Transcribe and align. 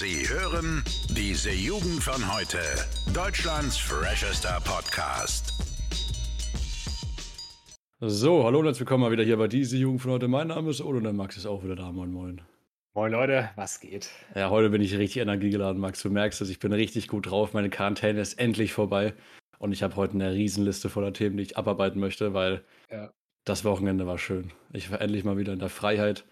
Sie 0.00 0.26
hören 0.30 0.82
diese 1.10 1.50
Jugend 1.50 2.02
von 2.02 2.34
heute. 2.34 2.56
Deutschlands 3.12 3.76
freshester 3.76 4.58
Podcast. 4.64 5.52
So, 8.00 8.44
hallo 8.44 8.60
und 8.60 8.64
herzlich 8.64 8.80
willkommen 8.80 9.02
mal 9.02 9.10
wieder 9.12 9.24
hier 9.24 9.36
bei 9.36 9.46
diese 9.46 9.76
Jugend 9.76 10.00
von 10.00 10.12
heute. 10.12 10.26
Mein 10.26 10.46
Name 10.48 10.70
ist 10.70 10.80
Odo 10.80 10.96
und 10.96 11.04
der 11.04 11.12
Max 11.12 11.36
ist 11.36 11.44
auch 11.44 11.62
wieder 11.62 11.76
da. 11.76 11.92
Moin, 11.92 12.10
moin. 12.12 12.40
Moin 12.94 13.12
Leute, 13.12 13.50
was 13.56 13.78
geht? 13.78 14.08
Ja, 14.34 14.48
heute 14.48 14.70
bin 14.70 14.80
ich 14.80 14.96
richtig 14.96 15.20
energiegeladen, 15.20 15.78
Max. 15.78 16.00
Du 16.00 16.08
merkst 16.08 16.40
es, 16.40 16.48
ich 16.48 16.60
bin 16.60 16.72
richtig 16.72 17.06
gut 17.06 17.30
drauf. 17.30 17.52
Meine 17.52 17.68
Quarantäne 17.68 18.22
ist 18.22 18.38
endlich 18.38 18.72
vorbei. 18.72 19.12
Und 19.58 19.72
ich 19.72 19.82
habe 19.82 19.96
heute 19.96 20.14
eine 20.14 20.32
Riesenliste 20.32 20.88
voller 20.88 21.12
Themen, 21.12 21.36
die 21.36 21.42
ich 21.42 21.58
abarbeiten 21.58 22.00
möchte, 22.00 22.32
weil 22.32 22.64
Ja. 22.90 23.12
das 23.44 23.66
Wochenende 23.66 24.06
war 24.06 24.16
schön. 24.16 24.50
Ich 24.72 24.90
war 24.90 25.02
endlich 25.02 25.24
mal 25.24 25.36
wieder 25.36 25.52
in 25.52 25.58
der 25.58 25.68
Freiheit 25.68 26.24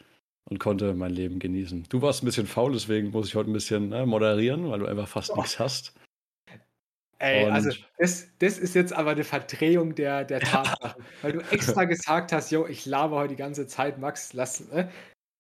und 0.50 0.58
konnte 0.58 0.94
mein 0.94 1.10
Leben 1.12 1.38
genießen. 1.38 1.84
Du 1.88 2.00
warst 2.02 2.22
ein 2.22 2.26
bisschen 2.26 2.46
faul, 2.46 2.73
deswegen 2.73 3.10
muss 3.10 3.28
ich 3.28 3.34
heute 3.34 3.50
ein 3.50 3.52
bisschen 3.52 3.88
ne, 3.91 4.06
moderieren, 4.06 4.70
weil 4.70 4.78
du 4.80 4.86
einfach 4.86 5.09
fast 5.09 5.34
nichts 5.36 5.59
hast. 5.59 5.95
Ey, 7.20 7.45
Und- 7.46 7.52
also 7.52 7.70
das, 7.98 8.28
das 8.38 8.59
ist 8.59 8.74
jetzt 8.74 8.92
aber 8.92 9.10
eine 9.10 9.24
Verdrehung 9.24 9.95
der, 9.95 10.24
der 10.24 10.40
Tatsachen. 10.40 11.02
weil 11.23 11.32
du 11.32 11.40
extra 11.50 11.84
gesagt 11.84 12.32
hast, 12.32 12.50
yo, 12.50 12.66
ich 12.66 12.87
laber 12.87 13.16
heute 13.16 13.30
die 13.34 13.37
ganze 13.38 13.66
Zeit, 13.66 13.98
Max, 13.98 14.32
lass. 14.34 14.60
Äh? 14.70 14.87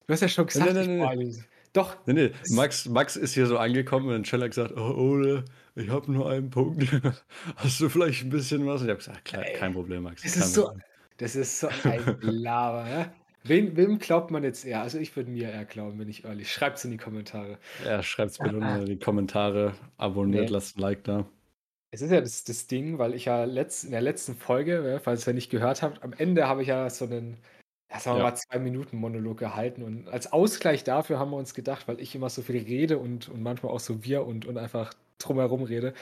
Du 0.06 0.12
hast 0.12 0.20
ja 0.22 0.28
schon 0.28 0.46
gesagt, 0.46 0.72
nee, 0.72 0.74
nee, 0.74 0.80
ich 0.82 0.88
nee. 0.88 1.00
war 1.00 1.14
nicht- 1.16 1.40
Doch, 1.72 1.96
Nee, 2.06 2.12
nee, 2.14 2.30
Max, 2.50 2.86
Max 2.86 3.14
ist 3.16 3.34
hier 3.34 3.46
so 3.46 3.58
angekommen 3.58 4.06
und 4.06 4.12
dann 4.12 4.24
Cella 4.24 4.48
gesagt, 4.48 4.72
oh, 4.76 4.94
Ole, 4.96 5.44
ich 5.76 5.88
habe 5.88 6.10
nur 6.10 6.28
einen 6.30 6.50
Punkt. 6.50 6.82
Hast 7.56 7.78
du 7.80 7.88
vielleicht 7.88 8.24
ein 8.24 8.30
bisschen 8.30 8.66
was? 8.66 8.82
Ich 8.82 8.88
habe 8.88 8.98
gesagt, 8.98 9.24
klar, 9.24 9.44
kein 9.56 9.72
Problem, 9.72 10.02
Max. 10.02 10.22
das 10.22 10.36
ist 10.36 10.54
so, 10.54 10.72
das 11.18 11.36
ist 11.36 11.60
so 11.60 11.68
ein 11.84 12.18
Laber, 12.22 12.88
ja? 12.90 13.12
Wem, 13.48 13.76
wem 13.76 13.98
glaubt 13.98 14.30
man 14.30 14.42
jetzt 14.44 14.64
eher? 14.64 14.82
Also 14.82 14.98
ich 14.98 15.14
würde 15.16 15.30
mir 15.30 15.50
eher 15.50 15.64
glauben, 15.64 15.98
bin 15.98 16.08
ich 16.08 16.24
ehrlich. 16.24 16.52
Schreibt's 16.52 16.84
in 16.84 16.90
die 16.90 16.96
Kommentare. 16.98 17.58
Ja, 17.78 18.02
schreibt's 18.04 18.38
bitte 18.40 18.56
unten 18.58 18.76
in 18.76 18.86
die 18.86 18.98
Kommentare, 19.00 19.74
abonniert, 19.96 20.50
Nee. 20.50 20.50
lasst 20.50 20.76
ein 20.76 20.80
Like 20.80 21.02
da. 21.04 21.28
Es 21.90 22.02
ist 22.02 22.10
ja 22.10 22.20
das, 22.20 22.44
das 22.44 22.66
Ding, 22.66 22.98
weil 22.98 23.14
ich 23.14 23.24
ja 23.26 23.44
letzt, 23.44 23.84
in 23.84 23.92
der 23.92 24.02
letzten 24.02 24.34
Folge, 24.34 24.86
ja, 24.90 24.98
falls 24.98 25.26
ihr 25.26 25.32
nicht 25.32 25.50
gehört 25.50 25.82
habt, 25.82 26.02
am 26.02 26.12
Ende 26.12 26.46
habe 26.46 26.62
ich 26.62 26.68
ja 26.68 26.90
so 26.90 27.06
einen, 27.06 27.38
ja, 27.90 27.98
sagen 27.98 28.18
wir 28.18 28.20
Ja. 28.20 28.30
mal, 28.30 28.34
zwei 28.36 28.58
Minuten 28.58 28.98
Monolog 28.98 29.38
gehalten. 29.38 29.82
Und 29.82 30.06
als 30.08 30.30
Ausgleich 30.32 30.84
dafür 30.84 31.18
haben 31.18 31.30
wir 31.30 31.38
uns 31.38 31.54
gedacht, 31.54 31.88
weil 31.88 31.98
ich 32.00 32.14
immer 32.14 32.28
so 32.28 32.42
viel 32.42 32.58
rede 32.58 32.98
und, 32.98 33.28
und 33.30 33.42
manchmal 33.42 33.72
auch 33.72 33.80
so 33.80 34.04
wir 34.04 34.26
und, 34.26 34.44
und 34.46 34.58
einfach 34.58 34.92
drumherum 35.18 35.62
rede, 35.62 35.94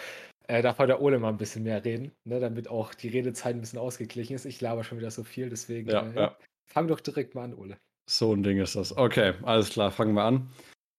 äh, 0.48 0.62
darf 0.62 0.78
heute 0.78 0.88
der 0.88 1.02
Ole 1.02 1.18
mal 1.20 1.30
ein 1.30 1.38
bisschen 1.38 1.64
mehr 1.64 1.84
reden, 1.84 2.12
ne, 2.24 2.40
damit 2.40 2.68
auch 2.68 2.94
die 2.94 3.08
Redezeit 3.08 3.54
ein 3.56 3.60
bisschen 3.60 3.78
ausgeglichen 3.80 4.34
ist. 4.36 4.46
Ich 4.46 4.60
laber 4.60 4.84
schon 4.84 4.98
wieder 4.98 5.10
so 5.12 5.24
viel, 5.24 5.50
deswegen 5.50 5.90
Ja, 5.90 6.02
äh, 6.02 6.14
ja. 6.16 6.36
Fang 6.66 6.88
doch 6.88 7.00
direkt 7.00 7.34
mal 7.34 7.44
an, 7.44 7.54
Ole. 7.54 7.78
So 8.08 8.32
ein 8.32 8.42
Ding 8.42 8.58
ist 8.58 8.76
das. 8.76 8.96
Okay, 8.96 9.34
alles 9.42 9.70
klar, 9.70 9.90
fangen 9.90 10.14
wir 10.14 10.22
an. 10.22 10.50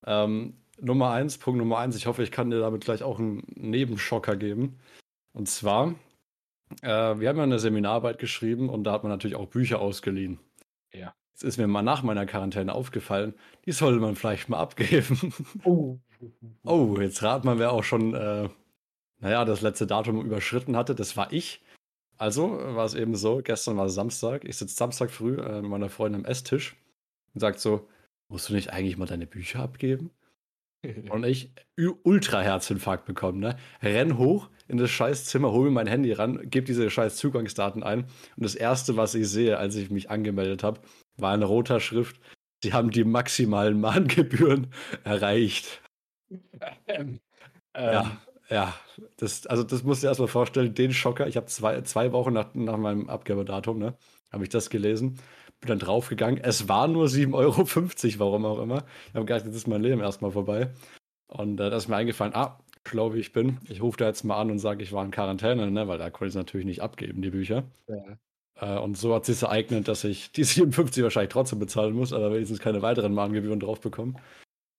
Ähm, 0.05 0.55
Nummer 0.79 1.11
eins, 1.11 1.37
Punkt 1.37 1.57
Nummer 1.59 1.77
eins. 1.79 1.95
Ich 1.95 2.05
hoffe, 2.05 2.23
ich 2.23 2.31
kann 2.31 2.49
dir 2.49 2.59
damit 2.59 2.83
gleich 2.83 3.03
auch 3.03 3.19
einen 3.19 3.43
Nebenschocker 3.55 4.35
geben. 4.35 4.79
Und 5.33 5.47
zwar, 5.47 5.95
äh, 6.81 6.87
wir 7.19 7.29
haben 7.29 7.37
ja 7.37 7.43
eine 7.43 7.59
Seminararbeit 7.59 8.19
geschrieben 8.19 8.69
und 8.69 8.83
da 8.83 8.91
hat 8.91 9.03
man 9.03 9.11
natürlich 9.11 9.35
auch 9.35 9.47
Bücher 9.47 9.79
ausgeliehen. 9.79 10.39
Ja. 10.93 11.13
Jetzt 11.33 11.43
ist 11.43 11.57
mir 11.57 11.67
mal 11.67 11.83
nach 11.83 12.03
meiner 12.03 12.25
Quarantäne 12.25 12.73
aufgefallen, 12.73 13.35
die 13.65 13.71
sollte 13.71 13.99
man 13.99 14.15
vielleicht 14.15 14.49
mal 14.49 14.59
abgeben. 14.59 15.33
Oh. 15.63 15.99
Oh, 16.63 16.97
jetzt 16.99 17.21
rat 17.21 17.45
man, 17.45 17.59
wer 17.59 17.71
auch 17.71 17.83
schon, 17.83 18.15
äh, 18.15 18.49
naja, 19.19 19.45
das 19.45 19.61
letzte 19.61 19.85
Datum 19.85 20.25
überschritten 20.25 20.75
hatte. 20.75 20.95
Das 20.95 21.15
war 21.15 21.31
ich. 21.31 21.63
Also 22.17 22.59
äh, 22.59 22.75
war 22.75 22.85
es 22.85 22.93
eben 22.95 23.15
so, 23.15 23.41
gestern 23.43 23.77
war 23.77 23.89
Samstag. 23.89 24.43
Ich 24.45 24.57
sitze 24.57 24.75
Samstag 24.75 25.11
früh 25.11 25.37
äh, 25.39 25.61
mit 25.61 25.69
meiner 25.71 25.89
Freundin 25.89 26.21
am 26.21 26.25
Esstisch 26.29 26.75
und 27.33 27.41
sagt 27.41 27.59
so, 27.59 27.87
musst 28.29 28.49
du 28.49 28.53
nicht 28.53 28.71
eigentlich 28.73 28.97
mal 28.97 29.05
deine 29.05 29.27
Bücher 29.27 29.61
abgeben? 29.61 30.11
Und 31.09 31.25
ich, 31.25 31.51
ü- 31.79 31.95
ultra 32.03 32.41
Herzinfarkt 32.41 33.05
bekommen, 33.05 33.39
ne? 33.39 33.57
Renn 33.81 34.17
hoch 34.17 34.49
in 34.67 34.77
das 34.77 34.91
scheiß 34.91 35.25
Zimmer, 35.25 35.51
hol 35.51 35.65
mir 35.65 35.71
mein 35.71 35.87
Handy 35.87 36.13
ran, 36.13 36.49
gebe 36.49 36.65
diese 36.67 36.89
scheiß 36.89 37.17
Zugangsdaten 37.17 37.83
ein. 37.83 38.03
Und 38.03 38.43
das 38.43 38.55
erste, 38.55 38.97
was 38.97 39.15
ich 39.15 39.27
sehe, 39.29 39.57
als 39.57 39.75
ich 39.75 39.89
mich 39.91 40.09
angemeldet 40.11 40.63
habe, 40.63 40.81
war 41.17 41.33
in 41.35 41.43
roter 41.43 41.79
Schrift, 41.79 42.21
sie 42.63 42.73
haben 42.73 42.91
die 42.91 43.03
maximalen 43.05 43.79
Mahngebühren 43.81 44.67
erreicht. 45.03 45.81
ähm, 46.87 47.19
ähm, 47.73 47.93
ja. 47.93 48.26
Das, 49.17 49.45
also 49.47 49.63
das 49.63 49.83
musst 49.83 50.01
du 50.01 50.05
dir 50.05 50.09
erstmal 50.09 50.27
vorstellen, 50.27 50.73
den 50.73 50.93
Schocker. 50.93 51.27
Ich 51.27 51.37
habe 51.37 51.47
zwei, 51.47 51.81
zwei 51.81 52.11
Wochen 52.11 52.33
nach, 52.33 52.53
nach 52.53 52.77
meinem 52.77 53.09
Abgabedatum, 53.09 53.79
ne, 53.79 53.95
habe 54.31 54.43
ich 54.43 54.49
das 54.49 54.69
gelesen. 54.69 55.19
Bin 55.59 55.69
dann 55.69 55.79
draufgegangen. 55.79 56.41
Es 56.43 56.69
war 56.69 56.87
nur 56.87 57.07
7,50 57.07 57.33
Euro, 57.33 58.19
warum 58.19 58.45
auch 58.45 58.59
immer. 58.59 58.85
Ich 59.09 59.15
habe 59.15 59.25
gedacht, 59.25 59.45
jetzt 59.45 59.55
ist 59.55 59.67
mein 59.67 59.81
Leben 59.81 60.01
erstmal 60.01 60.31
vorbei. 60.31 60.71
Und 61.27 61.59
äh, 61.59 61.69
da 61.69 61.75
ist 61.75 61.87
mir 61.87 61.95
eingefallen, 61.95 62.35
ah, 62.35 62.59
schlau 62.85 63.13
wie 63.13 63.19
ich 63.19 63.33
bin. 63.33 63.57
Ich 63.67 63.81
rufe 63.81 63.97
da 63.97 64.05
jetzt 64.05 64.23
mal 64.23 64.39
an 64.39 64.51
und 64.51 64.59
sage, 64.59 64.83
ich 64.83 64.93
war 64.93 65.03
in 65.03 65.11
Quarantäne, 65.11 65.69
ne, 65.71 65.87
weil 65.87 65.97
da 65.97 66.09
konnte 66.09 66.25
ich 66.25 66.31
es 66.31 66.35
natürlich 66.35 66.65
nicht 66.65 66.81
abgeben, 66.81 67.21
die 67.21 67.31
Bücher. 67.31 67.63
ja. 67.87 68.17
Äh, 68.59 68.79
und 68.79 68.97
so 68.97 69.13
hat 69.13 69.25
sich 69.25 69.41
ereignet, 69.41 69.87
dass 69.87 70.03
ich 70.03 70.31
die 70.31 70.43
57 70.43 71.03
wahrscheinlich 71.03 71.31
trotzdem 71.31 71.59
bezahlen 71.59 71.93
muss, 71.93 72.13
aber 72.13 72.33
wenigstens 72.33 72.59
keine 72.59 72.81
weiteren 72.81 73.13
Mahngebühren 73.13 73.59
drauf 73.59 73.81
bekomme, 73.81 74.13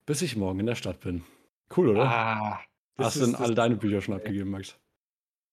bis 0.06 0.22
ich 0.22 0.36
morgen 0.36 0.60
in 0.60 0.66
der 0.66 0.74
Stadt 0.74 1.00
bin. 1.00 1.24
Cool, 1.76 1.90
oder? 1.90 2.04
Ah, 2.04 2.60
das 2.60 2.67
Hast 2.98 3.16
du 3.16 3.20
denn 3.20 3.32
das- 3.32 3.40
all 3.40 3.54
deine 3.54 3.76
Bücher 3.76 4.00
schon 4.00 4.14
abgegeben, 4.14 4.50
Max? 4.50 4.76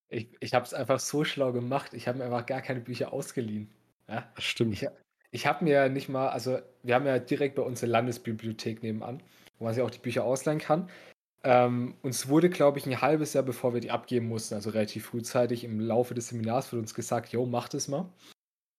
Ich, 0.09 0.29
ich 0.39 0.53
habe 0.53 0.65
es 0.65 0.73
einfach 0.73 0.99
so 0.99 1.23
schlau 1.23 1.51
gemacht. 1.51 1.93
Ich 1.93 2.07
habe 2.07 2.19
mir 2.19 2.25
einfach 2.25 2.45
gar 2.45 2.61
keine 2.61 2.79
Bücher 2.79 3.11
ausgeliehen. 3.11 3.71
Ja? 4.07 4.31
Das 4.35 4.43
stimmt. 4.43 4.73
Ich, 4.73 4.87
ich 5.31 5.47
habe 5.47 5.63
mir 5.63 5.89
nicht 5.89 6.09
mal, 6.09 6.29
also 6.29 6.59
wir 6.83 6.95
haben 6.95 7.05
ja 7.05 7.19
direkt 7.19 7.55
bei 7.55 7.63
uns 7.63 7.83
eine 7.83 7.91
Landesbibliothek 7.91 8.83
nebenan, 8.83 9.21
wo 9.57 9.65
man 9.65 9.73
sich 9.73 9.83
auch 9.83 9.89
die 9.89 9.99
Bücher 9.99 10.23
ausleihen 10.23 10.59
kann. 10.59 10.89
Ähm, 11.43 11.95
uns 12.01 12.27
wurde, 12.27 12.49
glaube 12.49 12.79
ich, 12.79 12.85
ein 12.87 13.01
halbes 13.01 13.33
Jahr 13.33 13.43
bevor 13.43 13.73
wir 13.73 13.81
die 13.81 13.91
abgeben 13.91 14.27
mussten, 14.27 14.55
also 14.55 14.71
relativ 14.71 15.05
frühzeitig 15.07 15.63
im 15.63 15.79
Laufe 15.79 16.13
des 16.13 16.29
Seminars, 16.29 16.71
wurde 16.71 16.81
uns 16.81 16.95
gesagt, 16.95 17.31
jo, 17.31 17.45
macht 17.45 17.73
es 17.73 17.87
mal. 17.87 18.09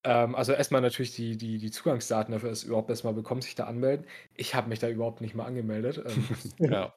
Ähm, 0.04 0.34
also 0.34 0.52
erstmal 0.52 0.80
natürlich 0.80 1.14
die, 1.14 1.36
die, 1.36 1.58
die 1.58 1.70
Zugangsdaten 1.70 2.32
dafür, 2.32 2.50
dass 2.50 2.64
überhaupt 2.64 2.90
erstmal 2.90 3.14
bekommst, 3.14 3.46
sich 3.46 3.54
da 3.54 3.64
anmelden. 3.66 4.06
Ich 4.34 4.54
habe 4.54 4.68
mich 4.68 4.78
da 4.78 4.88
überhaupt 4.88 5.20
nicht 5.20 5.34
mal 5.34 5.44
angemeldet. 5.44 6.02
Ähm, 6.06 6.28
ja. 6.72 6.94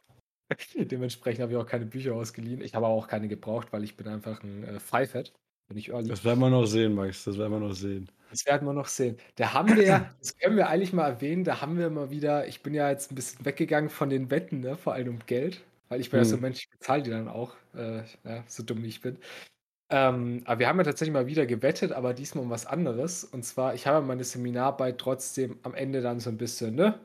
Dementsprechend 0.76 1.42
habe 1.42 1.52
ich 1.54 1.58
auch 1.58 1.66
keine 1.68 1.86
Bücher 1.86 2.14
ausgeliehen. 2.16 2.62
Ich 2.62 2.76
habe 2.76 2.88
auch 2.88 3.08
keine 3.08 3.28
gebraucht, 3.28 3.72
weil 3.72 3.84
ich 3.84 3.98
bin 3.98 4.08
einfach 4.08 4.44
ein 4.44 4.64
äh, 4.64 4.80
Freifett. 4.80 5.34
Bin 5.68 5.78
ich 5.78 5.90
ehrlich. 5.90 6.14
Das 6.14 6.26
werden 6.26 6.40
wir 6.40 6.50
noch 6.50 6.66
sehen, 6.66 6.94
Max. 6.94 7.24
Das 7.24 7.38
werden 7.38 7.54
wir 7.54 7.60
noch 7.62 7.74
sehen. 7.74 8.10
Das 8.32 8.46
werden 8.46 8.68
wir 8.68 8.74
noch 8.74 8.88
sehen. 8.88 9.18
Da 9.36 9.54
haben 9.54 9.76
wir 9.76 9.84
ja, 9.84 10.02
das 10.20 10.38
können 10.38 10.56
wir 10.56 10.70
eigentlich 10.70 10.94
mal 10.94 11.08
erwähnen, 11.10 11.44
da 11.44 11.62
haben 11.62 11.78
wir 11.80 11.90
mal 11.90 12.12
wieder, 12.12 12.48
ich 12.48 12.62
bin 12.62 12.74
ja 12.76 12.90
jetzt 12.90 13.12
ein 13.12 13.16
bisschen 13.16 13.44
weggegangen 13.46 13.90
von 13.90 14.10
den 14.10 14.30
Wetten, 14.30 14.60
ne, 14.60 14.78
vor 14.78 14.94
allem 14.94 15.10
um 15.10 15.20
Geld, 15.26 15.66
weil 15.88 16.00
ich 16.00 16.12
bin 16.12 16.20
ja 16.20 16.26
so 16.26 16.36
ein 16.36 16.40
Mhm. 16.40 16.42
Mensch, 16.42 16.60
ich 16.60 16.70
bezahle 16.70 17.02
die 17.02 17.10
dann 17.10 17.28
auch, 17.28 17.56
äh, 17.74 18.04
ja, 18.24 18.44
so 18.48 18.62
dumm 18.64 18.84
wie 18.84 18.88
ich 18.88 19.02
bin. 19.02 19.18
Ähm, 19.92 20.44
aber 20.46 20.60
wir 20.60 20.68
haben 20.70 20.78
ja 20.80 20.86
tatsächlich 20.86 21.14
mal 21.14 21.28
wieder 21.28 21.46
gewettet, 21.48 21.92
aber 21.94 22.14
diesmal 22.14 22.44
um 22.46 22.52
was 22.52 22.66
anderes. 22.68 23.24
Und 23.26 23.44
zwar, 23.46 23.76
ich 23.76 23.88
habe 23.88 24.06
meine 24.06 24.24
Seminararbeit 24.26 25.00
trotzdem 25.00 25.60
am 25.64 25.74
Ende 25.76 26.02
dann 26.02 26.20
so 26.20 26.30
ein 26.32 26.38
bisschen, 26.38 26.76
ne? 26.76 27.00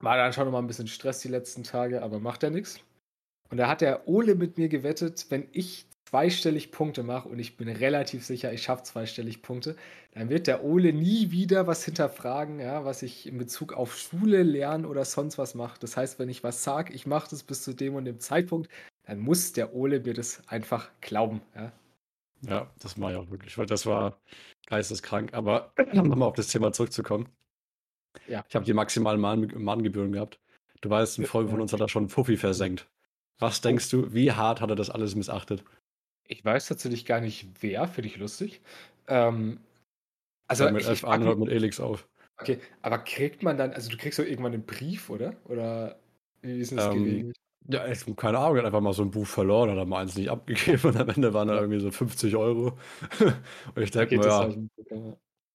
War 0.00 0.16
dann 0.16 0.32
schon 0.32 0.44
noch 0.46 0.52
mal 0.52 0.58
ein 0.58 0.66
bisschen 0.66 0.88
Stress 0.88 1.20
die 1.20 1.28
letzten 1.28 1.62
Tage, 1.62 2.02
aber 2.02 2.20
macht 2.20 2.42
ja 2.42 2.50
nichts. 2.50 2.80
Und 3.50 3.58
da 3.58 3.68
hat 3.68 3.80
der 3.80 4.08
Ole 4.08 4.34
mit 4.34 4.58
mir 4.58 4.68
gewettet, 4.68 5.26
wenn 5.28 5.48
ich 5.52 5.86
zweistellig 6.10 6.72
Punkte 6.72 7.02
mache 7.02 7.28
und 7.28 7.38
ich 7.38 7.56
bin 7.56 7.68
relativ 7.68 8.24
sicher, 8.24 8.52
ich 8.52 8.62
schaffe 8.62 8.82
zweistellig 8.82 9.42
Punkte, 9.42 9.76
dann 10.12 10.28
wird 10.28 10.48
der 10.48 10.64
Ole 10.64 10.92
nie 10.92 11.30
wieder 11.30 11.66
was 11.66 11.84
hinterfragen, 11.84 12.58
ja, 12.58 12.84
was 12.84 13.02
ich 13.02 13.26
in 13.26 13.38
Bezug 13.38 13.72
auf 13.72 13.96
Schule, 13.96 14.42
Lernen 14.42 14.86
oder 14.86 15.04
sonst 15.04 15.38
was 15.38 15.54
mache. 15.54 15.78
Das 15.78 15.96
heißt, 15.96 16.18
wenn 16.18 16.28
ich 16.28 16.42
was 16.42 16.64
sage, 16.64 16.92
ich 16.92 17.06
mache 17.06 17.30
das 17.30 17.44
bis 17.44 17.62
zu 17.62 17.74
dem 17.74 17.94
und 17.94 18.06
dem 18.06 18.18
Zeitpunkt, 18.18 18.68
dann 19.04 19.20
muss 19.20 19.52
der 19.52 19.74
Ole 19.74 20.00
mir 20.00 20.14
das 20.14 20.42
einfach 20.48 20.90
glauben. 21.00 21.42
Ja. 21.54 21.72
Ja, 22.42 22.70
das 22.80 22.96
ich 22.96 23.02
auch 23.02 23.30
wirklich, 23.30 23.58
weil 23.58 23.66
das 23.66 23.84
war 23.86 24.18
geisteskrank. 24.66 25.34
Aber 25.34 25.72
nochmal 25.92 26.28
auf 26.28 26.36
das 26.36 26.48
Thema 26.48 26.72
zurückzukommen. 26.72 27.28
Ja. 28.26 28.44
Ich 28.48 28.54
habe 28.54 28.64
die 28.64 28.74
maximalen 28.74 29.20
Mahn 29.20 29.52
Mahngebühren 29.56 30.12
gehabt. 30.12 30.40
Du 30.82 30.90
weißt, 30.90 31.18
ein 31.18 31.24
Freund 31.24 31.50
von 31.50 31.60
uns 31.60 31.72
hat 31.72 31.80
da 31.80 31.88
schon 31.88 32.04
einen 32.04 32.10
Fuffi 32.10 32.36
versenkt. 32.36 32.88
Was 33.38 33.60
denkst 33.60 33.90
du, 33.90 34.12
wie 34.14 34.32
hart 34.32 34.60
hat 34.60 34.70
er 34.70 34.76
das 34.76 34.90
alles 34.90 35.14
missachtet? 35.14 35.64
Ich 36.24 36.44
weiß 36.44 36.66
tatsächlich 36.68 37.04
gar 37.06 37.20
nicht, 37.20 37.48
wer, 37.62 37.86
finde 37.88 38.08
ich 38.08 38.16
lustig. 38.16 38.60
Ähm, 39.08 39.60
also, 40.48 40.64
Also 40.64 40.74
mit 40.74 40.86
ich, 40.88 41.04
und 41.04 41.38
mit 41.40 41.48
Elix 41.50 41.80
auf. 41.80 42.08
okay, 42.38 42.60
aber 42.82 42.98
kriegt 42.98 43.42
man 43.42 43.56
dann, 43.56 43.72
also 43.72 43.90
du 43.90 43.96
kriegst 43.96 44.18
doch 44.18 44.24
irgendwann 44.24 44.54
einen 44.54 44.66
Brief, 44.66 45.10
oder? 45.10 45.36
Oder 45.44 45.98
wie 46.42 46.58
ist 46.60 46.70
denn 46.70 46.78
das 46.78 46.90
Ähm, 46.92 46.96
geregelt? 47.04 47.36
Ja, 47.68 47.86
ich, 47.86 48.04
keine 48.16 48.38
Ahnung, 48.38 48.56
er 48.56 48.60
hat 48.60 48.66
einfach 48.66 48.80
mal 48.80 48.94
so 48.94 49.02
ein 49.02 49.10
Buch 49.10 49.26
verloren, 49.26 49.70
hat 49.70 49.76
er 49.78 49.84
mal 49.84 50.00
eins 50.02 50.16
nicht 50.16 50.30
abgegeben 50.30 50.88
und 50.90 50.96
am 50.96 51.08
Ende 51.08 51.34
waren 51.34 51.48
da 51.48 51.56
irgendwie 51.60 51.80
so 51.80 51.90
50 51.90 52.36
Euro. 52.36 52.78
und 53.74 53.82
ich 53.82 53.90
denke 53.90 54.14
Okay, 54.14 54.18
mir, 54.18 54.26
ja, 54.26 54.48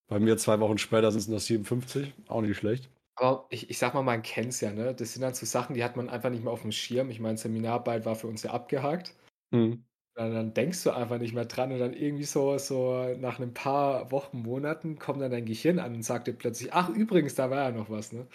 bei 0.07 0.19
mir 0.19 0.37
zwei 0.37 0.59
Wochen 0.59 0.77
später 0.77 1.11
sind 1.11 1.21
es 1.21 1.27
noch 1.27 1.39
57, 1.39 2.13
auch 2.27 2.41
nicht 2.41 2.57
schlecht. 2.57 2.89
Aber 3.15 3.45
ich, 3.49 3.69
ich 3.69 3.77
sag 3.77 3.93
mal, 3.93 4.03
man 4.03 4.21
kennt 4.21 4.49
es 4.49 4.61
ja, 4.61 4.71
ne? 4.71 4.93
Das 4.93 5.13
sind 5.13 5.21
dann 5.21 5.33
so 5.33 5.45
Sachen, 5.45 5.73
die 5.73 5.83
hat 5.83 5.95
man 5.95 6.09
einfach 6.09 6.29
nicht 6.29 6.43
mehr 6.43 6.51
auf 6.51 6.61
dem 6.61 6.71
Schirm. 6.71 7.09
Ich 7.09 7.19
meine, 7.19 7.37
Seminararbeit 7.37 8.05
war 8.05 8.15
für 8.15 8.27
uns 8.27 8.43
ja 8.43 8.51
abgehakt. 8.51 9.15
Hm. 9.53 9.85
Dann, 10.15 10.33
dann 10.33 10.53
denkst 10.53 10.83
du 10.83 10.91
einfach 10.91 11.17
nicht 11.17 11.33
mehr 11.33 11.45
dran 11.45 11.71
und 11.71 11.79
dann 11.79 11.93
irgendwie 11.93 12.23
so, 12.23 12.57
so 12.57 13.15
nach 13.17 13.39
ein 13.39 13.53
paar 13.53 14.11
Wochen, 14.11 14.41
Monaten 14.41 14.99
kommt 14.99 15.21
dann 15.21 15.31
dein 15.31 15.45
Gehirn 15.45 15.79
an 15.79 15.95
und 15.95 16.03
sagt 16.03 16.27
dir 16.27 16.33
plötzlich, 16.33 16.73
ach 16.73 16.89
übrigens, 16.89 17.35
da 17.35 17.49
war 17.49 17.63
ja 17.63 17.71
noch 17.71 17.89
was, 17.89 18.11
ne? 18.11 18.27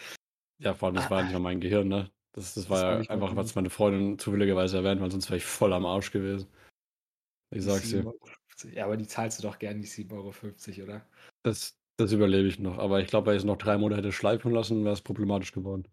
Ja, 0.58 0.74
vor 0.74 0.88
allem, 0.88 0.96
das 0.96 1.10
war 1.10 1.18
ja 1.18 1.24
nicht 1.24 1.32
mal 1.32 1.40
mein 1.40 1.60
Gehirn, 1.60 1.88
ne? 1.88 2.10
Das, 2.32 2.54
das 2.54 2.70
war 2.70 2.98
das 2.98 3.06
ja 3.06 3.14
einfach, 3.14 3.34
was 3.34 3.54
meine 3.54 3.70
Freundin 3.70 4.18
zufälligerweise 4.18 4.78
erwähnt, 4.78 5.00
weil 5.00 5.10
sonst 5.10 5.28
wäre 5.28 5.38
ich 5.38 5.44
voll 5.44 5.72
am 5.72 5.86
Arsch 5.86 6.10
gewesen. 6.10 6.46
Ich 7.50 7.64
sag's 7.64 7.88
dir. 7.88 8.12
Ja, 8.72 8.84
aber 8.84 8.96
die 8.96 9.06
zahlst 9.06 9.38
du 9.38 9.48
doch 9.48 9.58
gern 9.58 9.80
die 9.80 9.88
7,50 9.88 10.12
Euro, 10.12 10.84
oder? 10.84 11.06
Das, 11.42 11.78
das 11.96 12.12
überlebe 12.12 12.48
ich 12.48 12.58
noch. 12.58 12.78
Aber 12.78 13.00
ich 13.00 13.08
glaube, 13.08 13.28
wenn 13.28 13.34
ich 13.36 13.42
es 13.42 13.46
noch 13.46 13.56
drei 13.56 13.78
Monate 13.78 13.98
hätte 14.02 14.12
schleifen 14.12 14.52
lassen, 14.52 14.84
wäre 14.84 14.94
es 14.94 15.02
problematisch 15.02 15.52
geworden. 15.52 15.88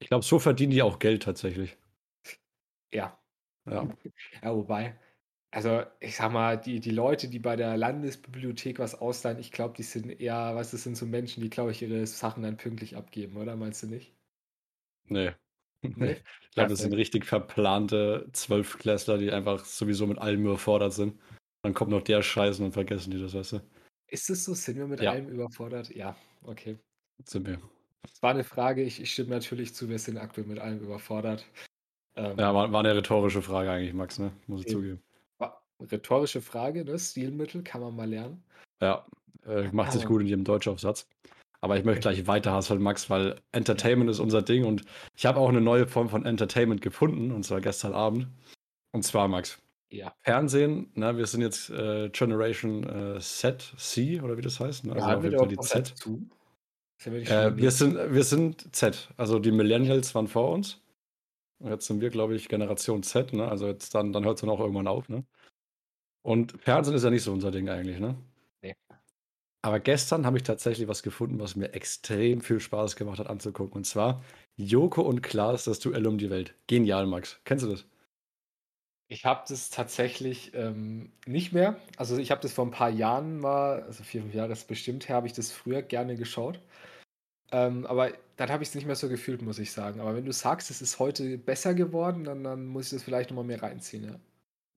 Ich 0.00 0.08
glaube, 0.08 0.24
so 0.24 0.38
verdienen 0.38 0.72
die 0.72 0.82
auch 0.82 0.98
Geld 0.98 1.22
tatsächlich. 1.22 1.76
Ja. 2.92 3.18
Ja. 3.66 3.88
Ja, 4.42 4.54
wobei, 4.54 4.98
also 5.52 5.84
ich 6.00 6.16
sag 6.16 6.32
mal, 6.32 6.58
die, 6.60 6.80
die 6.80 6.90
Leute, 6.90 7.28
die 7.28 7.38
bei 7.38 7.56
der 7.56 7.76
Landesbibliothek 7.76 8.78
was 8.80 8.94
ausleihen, 8.96 9.38
ich 9.38 9.52
glaube, 9.52 9.74
die 9.76 9.82
sind 9.84 10.10
eher, 10.20 10.54
was 10.56 10.72
das 10.72 10.82
sind 10.82 10.96
so 10.96 11.06
Menschen, 11.06 11.42
die, 11.42 11.50
glaube 11.50 11.70
ich, 11.72 11.82
ihre 11.82 12.06
Sachen 12.06 12.42
dann 12.42 12.56
pünktlich 12.56 12.96
abgeben, 12.96 13.36
oder? 13.36 13.56
Meinst 13.56 13.82
du 13.84 13.86
nicht? 13.88 14.14
Nee. 15.08 15.32
Nee? 15.96 16.22
Ich 16.42 16.50
glaube, 16.54 16.70
das 16.70 16.80
sind 16.80 16.92
richtig 16.94 17.26
verplante 17.26 18.28
Zwölfklässler, 18.32 19.18
die 19.18 19.32
einfach 19.32 19.64
sowieso 19.64 20.06
mit 20.06 20.18
allem 20.18 20.42
überfordert 20.44 20.92
sind. 20.92 21.20
Dann 21.62 21.74
kommt 21.74 21.90
noch 21.90 22.02
der 22.02 22.22
Scheiß 22.22 22.58
und 22.58 22.66
dann 22.66 22.72
vergessen 22.72 23.10
die 23.10 23.20
das, 23.20 23.34
weißt 23.34 23.52
du? 23.54 23.60
Ist 24.12 24.28
es 24.28 24.44
so? 24.44 24.52
Sind 24.52 24.76
wir 24.76 24.86
mit 24.86 25.00
Ja. 25.00 25.12
allem 25.12 25.28
überfordert? 25.28 25.88
Ja, 25.94 26.14
okay. 26.44 26.78
Sind 27.24 27.46
wir. 27.46 27.58
Es 28.04 28.22
war 28.22 28.30
eine 28.32 28.44
Frage, 28.44 28.82
ich, 28.82 29.00
ich 29.00 29.10
stimme 29.10 29.30
natürlich 29.30 29.74
zu, 29.74 29.88
wir 29.88 29.98
sind 29.98 30.18
aktuell 30.18 30.46
mit 30.46 30.58
allem 30.58 30.80
überfordert. 30.80 31.46
Ähm, 32.16 32.36
Ja, 32.38 32.54
war, 32.54 32.70
war 32.70 32.80
eine 32.80 32.94
rhetorische 32.94 33.40
Frage 33.40 33.70
eigentlich, 33.70 33.94
Max, 33.94 34.18
ne? 34.18 34.30
Muss 34.46 34.60
ich 34.60 34.66
Eben. 34.66 34.74
zugeben. 34.76 35.02
wa- 35.38 35.62
rhetorische 35.90 36.42
Frage, 36.42 36.84
ne? 36.84 36.98
Stilmittel 36.98 37.62
kann 37.62 37.80
man 37.80 37.96
mal 37.96 38.06
lernen. 38.08 38.44
Ja, 38.82 39.06
äh, 39.46 39.68
macht 39.72 39.92
sich 39.92 40.02
Aber- 40.02 40.10
gut 40.10 40.20
in 40.20 40.26
jedem 40.26 40.44
Deutschaufsatz. 40.44 41.08
Aber 41.62 41.78
ich 41.78 41.84
möchte 41.84 42.02
gleich 42.02 42.26
weiter 42.26 42.52
hasseln, 42.52 42.82
Max, 42.82 43.08
weil 43.08 43.40
Entertainment 43.52 44.10
ist 44.10 44.18
unser 44.18 44.42
Ding 44.42 44.64
und 44.66 44.84
ich 45.16 45.24
habe 45.24 45.40
auch 45.40 45.48
eine 45.48 45.60
neue 45.62 45.86
Form 45.86 46.10
von 46.10 46.26
Entertainment 46.26 46.82
gefunden, 46.82 47.30
und 47.30 47.44
zwar 47.44 47.62
gestern 47.62 47.94
Abend. 47.94 48.26
Und 48.90 49.04
zwar, 49.04 49.26
Max, 49.28 49.61
Ja. 49.92 50.14
Fernsehen, 50.22 50.90
ne, 50.94 51.16
wir 51.18 51.26
sind 51.26 51.42
jetzt 51.42 51.68
äh, 51.68 52.08
Generation 52.08 53.16
äh, 53.16 53.20
Z, 53.20 53.74
C 53.76 54.20
oder 54.22 54.38
wie 54.38 54.42
das 54.42 54.58
heißt. 54.58 54.86
Ne? 54.86 54.94
Also 54.94 55.06
Hören 55.06 55.16
auf 55.16 55.22
wir 55.22 55.30
jeden 55.30 55.38
Fall 55.38 55.48
die 55.48 55.58
Z. 55.58 55.86
zu? 55.98 56.26
Äh, 57.04 57.56
wir, 57.56 57.70
sind, 57.70 57.96
wir 58.12 58.24
sind 58.24 58.74
Z, 58.74 59.10
also 59.16 59.38
die 59.38 59.52
Millennials 59.52 60.14
waren 60.14 60.28
vor 60.28 60.50
uns. 60.50 60.80
Und 61.58 61.70
jetzt 61.70 61.86
sind 61.86 62.00
wir, 62.00 62.10
glaube 62.10 62.34
ich, 62.34 62.48
Generation 62.48 63.02
Z, 63.02 63.32
ne? 63.34 63.48
Also 63.48 63.66
jetzt 63.66 63.94
dann, 63.94 64.12
dann 64.12 64.24
hört 64.24 64.36
es 64.36 64.40
dann 64.40 64.50
auch 64.50 64.60
irgendwann 64.60 64.88
auf, 64.88 65.08
ne? 65.08 65.24
Und 66.22 66.52
Fernsehen 66.60 66.94
ist 66.94 67.04
ja 67.04 67.10
nicht 67.10 67.22
so 67.22 67.32
unser 67.32 67.50
Ding 67.50 67.68
eigentlich, 67.68 68.00
ne? 68.00 68.16
Nee. 68.62 68.74
Aber 69.62 69.78
gestern 69.78 70.26
habe 70.26 70.38
ich 70.38 70.42
tatsächlich 70.42 70.88
was 70.88 71.02
gefunden, 71.02 71.38
was 71.38 71.54
mir 71.54 71.72
extrem 71.74 72.40
viel 72.40 72.60
Spaß 72.60 72.96
gemacht 72.96 73.18
hat 73.18 73.28
anzugucken. 73.28 73.74
Und 73.74 73.84
zwar 73.84 74.24
Joko 74.56 75.02
und 75.02 75.22
Klaas, 75.22 75.64
das 75.64 75.78
Duell 75.80 76.06
um 76.06 76.18
die 76.18 76.30
Welt. 76.30 76.54
Genial, 76.66 77.06
Max. 77.06 77.40
Kennst 77.44 77.64
du 77.64 77.70
das? 77.70 77.84
Ich 79.12 79.26
habe 79.26 79.44
das 79.46 79.68
tatsächlich 79.68 80.52
ähm, 80.54 81.12
nicht 81.26 81.52
mehr. 81.52 81.76
Also 81.98 82.16
ich 82.16 82.30
habe 82.30 82.40
das 82.40 82.54
vor 82.54 82.64
ein 82.64 82.70
paar 82.70 82.88
Jahren 82.88 83.40
mal, 83.40 83.82
also 83.82 84.02
vier, 84.04 84.22
fünf 84.22 84.32
Jahre 84.32 84.52
ist 84.52 84.66
bestimmt 84.66 85.06
her, 85.06 85.16
habe 85.16 85.26
ich 85.26 85.34
das 85.34 85.52
früher 85.52 85.82
gerne 85.82 86.16
geschaut. 86.16 86.62
Ähm, 87.50 87.84
aber 87.84 88.12
dann 88.36 88.48
habe 88.50 88.62
ich 88.62 88.70
es 88.70 88.74
nicht 88.74 88.86
mehr 88.86 88.96
so 88.96 89.10
gefühlt, 89.10 89.42
muss 89.42 89.58
ich 89.58 89.72
sagen. 89.72 90.00
Aber 90.00 90.14
wenn 90.16 90.24
du 90.24 90.32
sagst, 90.32 90.70
es 90.70 90.80
ist 90.80 90.98
heute 90.98 91.36
besser 91.36 91.74
geworden, 91.74 92.24
dann, 92.24 92.42
dann 92.42 92.64
muss 92.66 92.86
ich 92.86 92.92
das 92.92 93.02
vielleicht 93.02 93.28
nochmal 93.28 93.44
mehr 93.44 93.62
reinziehen. 93.62 94.04
Ja. 94.04 94.18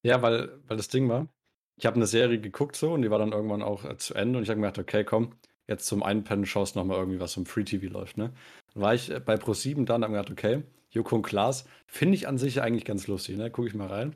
Ja, 0.04 0.22
weil, 0.22 0.60
weil 0.68 0.76
das 0.76 0.90
Ding 0.90 1.08
war, 1.08 1.30
ich 1.78 1.86
habe 1.86 1.96
eine 1.96 2.06
Serie 2.06 2.42
geguckt 2.42 2.76
so 2.76 2.94
und 2.94 3.04
die 3.04 3.12
war 3.12 3.20
dann 3.20 3.32
irgendwann 3.32 3.64
auch 3.64 3.86
äh, 3.86 3.98
zu 3.98 4.16
Ende 4.16 4.38
und 4.38 4.44
ich 4.44 4.50
habe 4.50 4.60
mir 4.60 4.68
gedacht, 4.68 4.80
okay, 4.80 5.06
komm, 5.06 5.32
jetzt 5.68 5.86
zum 5.88 6.04
Einpennen 6.04 6.46
schaust 6.46 6.76
nochmal 6.76 6.98
irgendwie, 7.00 7.22
was 7.22 7.38
im 7.38 7.46
Free 7.46 7.64
TV 7.64 7.88
läuft, 7.92 8.18
ne? 8.18 8.34
Dann 8.74 8.84
war 8.84 8.94
ich 8.94 9.10
äh, 9.12 9.22
bei 9.22 9.36
Pro7 9.36 9.86
dann, 9.86 10.04
habe 10.04 10.12
mir 10.12 10.20
gedacht, 10.20 10.32
okay, 10.32 10.64
Joko 10.92 11.16
und 11.16 11.24
Klaas 11.24 11.66
finde 11.88 12.16
ich 12.16 12.28
an 12.28 12.38
sich 12.38 12.62
eigentlich 12.62 12.86
ganz 12.86 13.08
lustig, 13.08 13.38
ne? 13.38 13.50
Gucke 13.50 13.70
ich 13.70 13.76
mal 13.76 13.88
rein. 13.88 14.16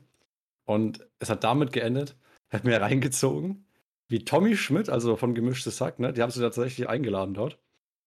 Und 0.70 1.04
es 1.18 1.30
hat 1.30 1.42
damit 1.42 1.72
geendet, 1.72 2.14
hat 2.48 2.62
mir 2.62 2.80
reingezogen, 2.80 3.66
wie 4.06 4.24
Tommy 4.24 4.56
Schmidt, 4.56 4.88
also 4.88 5.16
von 5.16 5.34
Gemischtes 5.34 5.78
Sack, 5.78 5.98
ne? 5.98 6.12
Die 6.12 6.22
haben 6.22 6.30
sie 6.30 6.40
tatsächlich 6.40 6.88
eingeladen 6.88 7.34
dort. 7.34 7.58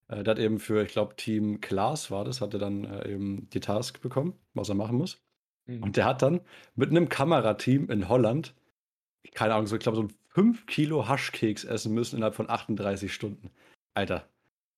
Äh, 0.07 0.23
der 0.23 0.31
hat 0.31 0.39
eben 0.39 0.59
für, 0.59 0.81
ich 0.81 0.93
glaube, 0.93 1.17
Team 1.17 1.59
Klaas 1.59 2.09
war 2.09 2.23
das, 2.23 2.39
hat 2.39 2.53
er 2.53 2.61
dann 2.61 2.85
äh, 2.85 3.11
eben 3.11 3.49
die 3.49 3.59
Task 3.59 3.99
bekommen, 3.99 4.39
was 4.53 4.69
er 4.69 4.75
machen 4.75 4.97
muss. 4.97 5.21
Mhm. 5.65 5.83
Und 5.83 5.97
der 5.97 6.05
hat 6.05 6.21
dann 6.21 6.39
mit 6.73 6.89
einem 6.89 7.09
Kamerateam 7.09 7.89
in 7.89 8.07
Holland, 8.07 8.55
keine 9.33 9.55
Ahnung, 9.55 9.67
so, 9.67 9.75
ich 9.75 9.81
glaube, 9.81 9.97
so 9.97 10.03
ein 10.03 10.13
5 10.29 10.65
Kilo 10.65 11.09
Haschkeks 11.09 11.65
essen 11.65 11.93
müssen 11.93 12.15
innerhalb 12.15 12.35
von 12.35 12.49
38 12.49 13.13
Stunden. 13.13 13.51
Alter, 13.93 14.29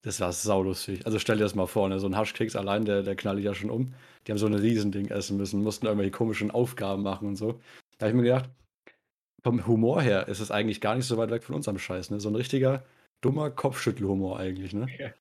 das 0.05 0.19
war 0.19 0.31
saulustig. 0.31 1.05
Also 1.05 1.17
stell 1.17 1.37
dir 1.37 1.43
das 1.43 1.55
mal 1.55 1.65
vor, 1.65 1.89
ne? 1.89 1.99
so 1.99 2.07
ein 2.07 2.15
Haschkeks 2.15 2.55
allein, 2.55 2.85
der, 2.85 3.01
der 3.01 3.15
knallt 3.15 3.43
ja 3.43 3.55
schon 3.55 3.71
um. 3.71 3.93
Die 4.25 4.31
haben 4.31 4.37
so 4.37 4.45
ein 4.45 4.53
Riesending 4.53 5.07
essen 5.07 5.37
müssen, 5.37 5.63
mussten 5.63 5.87
irgendwelche 5.87 6.11
komischen 6.11 6.51
Aufgaben 6.51 7.03
machen 7.03 7.27
und 7.27 7.35
so. 7.35 7.59
Da 7.97 8.05
habe 8.05 8.11
ich 8.11 8.15
mir 8.15 8.23
gedacht, 8.23 8.49
vom 9.43 9.65
Humor 9.65 10.01
her 10.01 10.27
ist 10.27 10.39
es 10.39 10.51
eigentlich 10.51 10.79
gar 10.79 10.95
nicht 10.95 11.05
so 11.05 11.17
weit 11.17 11.31
weg 11.31 11.43
von 11.43 11.55
unserem 11.55 11.79
Scheiß. 11.79 12.11
Ne? 12.11 12.19
So 12.19 12.29
ein 12.29 12.35
richtiger, 12.35 12.85
dummer 13.21 13.49
Kopfschüttelhumor 13.49 14.39
eigentlich. 14.39 14.73
Ne? 14.73 14.87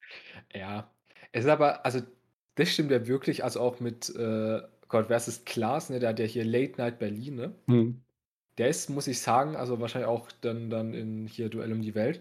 Ja. 0.54 0.88
Es 1.32 1.44
ist 1.44 1.50
aber, 1.50 1.84
also 1.84 2.00
das 2.54 2.70
stimmt 2.70 2.92
ja 2.92 3.08
wirklich, 3.08 3.42
also 3.42 3.58
auch 3.58 3.80
mit 3.80 4.14
äh, 4.14 4.60
Gott, 4.88 5.06
wer 5.08 5.16
ist 5.16 5.26
es, 5.26 5.44
Klaas, 5.44 5.90
ne? 5.90 5.98
Der 5.98 6.10
hat 6.10 6.20
ja 6.20 6.24
hier 6.24 6.44
Late 6.44 6.74
Night 6.78 7.00
Berlin, 7.00 7.34
ne? 7.34 7.54
Hm. 7.66 8.00
Der 8.58 8.68
ist, 8.68 8.90
muss 8.90 9.08
ich 9.08 9.20
sagen, 9.20 9.56
also 9.56 9.80
wahrscheinlich 9.80 10.08
auch 10.08 10.30
dann, 10.40 10.70
dann 10.70 10.94
in 10.94 11.26
hier 11.26 11.48
Duell 11.48 11.72
um 11.72 11.82
die 11.82 11.96
Welt. 11.96 12.20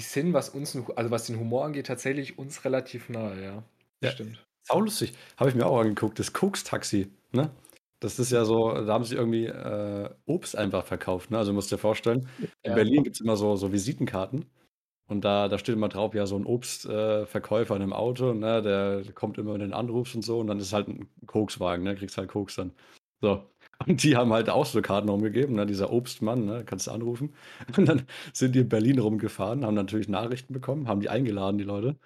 Die 0.00 0.04
sind, 0.04 0.32
was 0.32 0.48
uns, 0.48 0.74
also 0.96 1.10
was 1.10 1.26
den 1.26 1.38
Humor 1.38 1.66
angeht, 1.66 1.86
tatsächlich 1.86 2.38
uns 2.38 2.64
relativ 2.64 3.10
nahe, 3.10 3.42
ja. 3.44 3.62
Ja. 4.02 4.10
Stimmt. 4.12 4.42
Saulustig. 4.62 5.12
Habe 5.36 5.50
ich 5.50 5.56
mir 5.56 5.66
auch 5.66 5.78
angeguckt. 5.78 6.18
Das 6.18 6.32
Koks-Taxi. 6.32 7.10
Ne? 7.32 7.50
Das 8.00 8.18
ist 8.18 8.32
ja 8.32 8.46
so, 8.46 8.72
da 8.72 8.94
haben 8.94 9.04
sie 9.04 9.14
irgendwie 9.14 9.44
äh, 9.44 10.08
Obst 10.24 10.56
einfach 10.56 10.86
verkauft. 10.86 11.30
Ne? 11.30 11.36
Also 11.36 11.52
musst 11.52 11.70
dir 11.70 11.76
vorstellen, 11.76 12.26
in 12.62 12.70
Ja. 12.70 12.74
Berlin 12.74 13.04
gibt 13.04 13.16
es 13.16 13.20
immer 13.20 13.36
so, 13.36 13.56
so 13.56 13.72
Visitenkarten. 13.72 14.46
Und 15.06 15.22
da, 15.22 15.48
da 15.48 15.58
steht 15.58 15.74
immer 15.74 15.90
drauf, 15.90 16.14
ja, 16.14 16.24
so 16.24 16.36
ein 16.36 16.46
Obstverkäufer 16.46 17.74
äh, 17.74 17.76
in 17.76 17.82
einem 17.82 17.92
Auto, 17.92 18.32
ne? 18.32 18.62
der 18.62 19.02
kommt 19.12 19.36
immer, 19.36 19.52
du 19.52 19.58
den 19.58 19.74
anrufst 19.74 20.14
und 20.14 20.22
so. 20.22 20.38
Und 20.40 20.46
dann 20.46 20.58
ist 20.58 20.72
halt 20.72 20.88
ein 20.88 21.10
Kokswagen, 21.26 21.84
ne? 21.84 21.94
kriegst 21.94 22.16
halt 22.16 22.30
Koks 22.30 22.54
dann. 22.54 22.72
So. 23.20 23.49
Und 23.86 24.02
die 24.02 24.16
haben 24.16 24.32
halt 24.32 24.50
auch 24.50 24.66
so 24.66 24.82
Karten 24.82 25.08
rumgegeben, 25.08 25.56
ne? 25.56 25.64
dieser 25.66 25.90
Obstmann, 25.92 26.44
ne? 26.44 26.64
kannst 26.66 26.86
du 26.86 26.90
anrufen. 26.90 27.34
Und 27.76 27.86
dann 27.88 28.02
sind 28.32 28.54
die 28.54 28.60
in 28.60 28.68
Berlin 28.68 28.98
rumgefahren, 28.98 29.64
haben 29.64 29.74
natürlich 29.74 30.08
Nachrichten 30.08 30.52
bekommen, 30.52 30.86
haben 30.88 31.00
die 31.00 31.08
eingeladen, 31.08 31.58
die 31.58 31.64
Leute. 31.64 31.96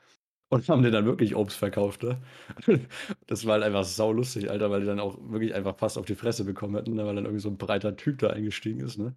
Und 0.50 0.68
haben 0.68 0.82
denen 0.82 0.94
dann 0.94 1.06
wirklich 1.06 1.36
Obst 1.36 1.56
verkauft, 1.58 2.02
ne? 2.04 2.18
Das 3.26 3.46
war 3.46 3.54
halt 3.54 3.64
einfach 3.64 3.84
saulustig, 3.84 4.50
Alter, 4.50 4.70
weil 4.70 4.80
die 4.82 4.86
dann 4.86 5.00
auch 5.00 5.18
wirklich 5.30 5.54
einfach 5.54 5.76
fast 5.78 5.98
auf 5.98 6.06
die 6.06 6.14
Fresse 6.16 6.44
bekommen 6.44 6.76
hätten, 6.76 6.94
ne? 6.94 7.06
weil 7.06 7.16
dann 7.16 7.24
irgendwie 7.24 7.42
so 7.42 7.50
ein 7.50 7.58
breiter 7.58 7.96
Typ 7.96 8.18
da 8.20 8.30
eingestiegen 8.30 8.80
ist, 8.80 8.98
ne? 8.98 9.16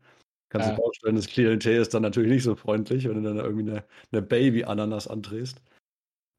Kannst 0.49 0.67
du 0.67 0.71
Ja. 0.71 0.77
dir 0.77 0.83
vorstellen, 0.83 1.15
das 1.17 1.27
Klientel 1.27 1.81
ist 1.81 1.93
dann 1.93 2.03
natürlich 2.03 2.31
nicht 2.31 2.43
so 2.43 2.55
freundlich, 2.55 3.07
wenn 3.09 3.23
du 3.23 3.29
dann 3.35 3.37
irgendwie 3.45 3.71
eine, 3.71 3.85
eine 4.11 4.21
Baby-Ananas 4.23 5.07
andrehst. 5.07 5.61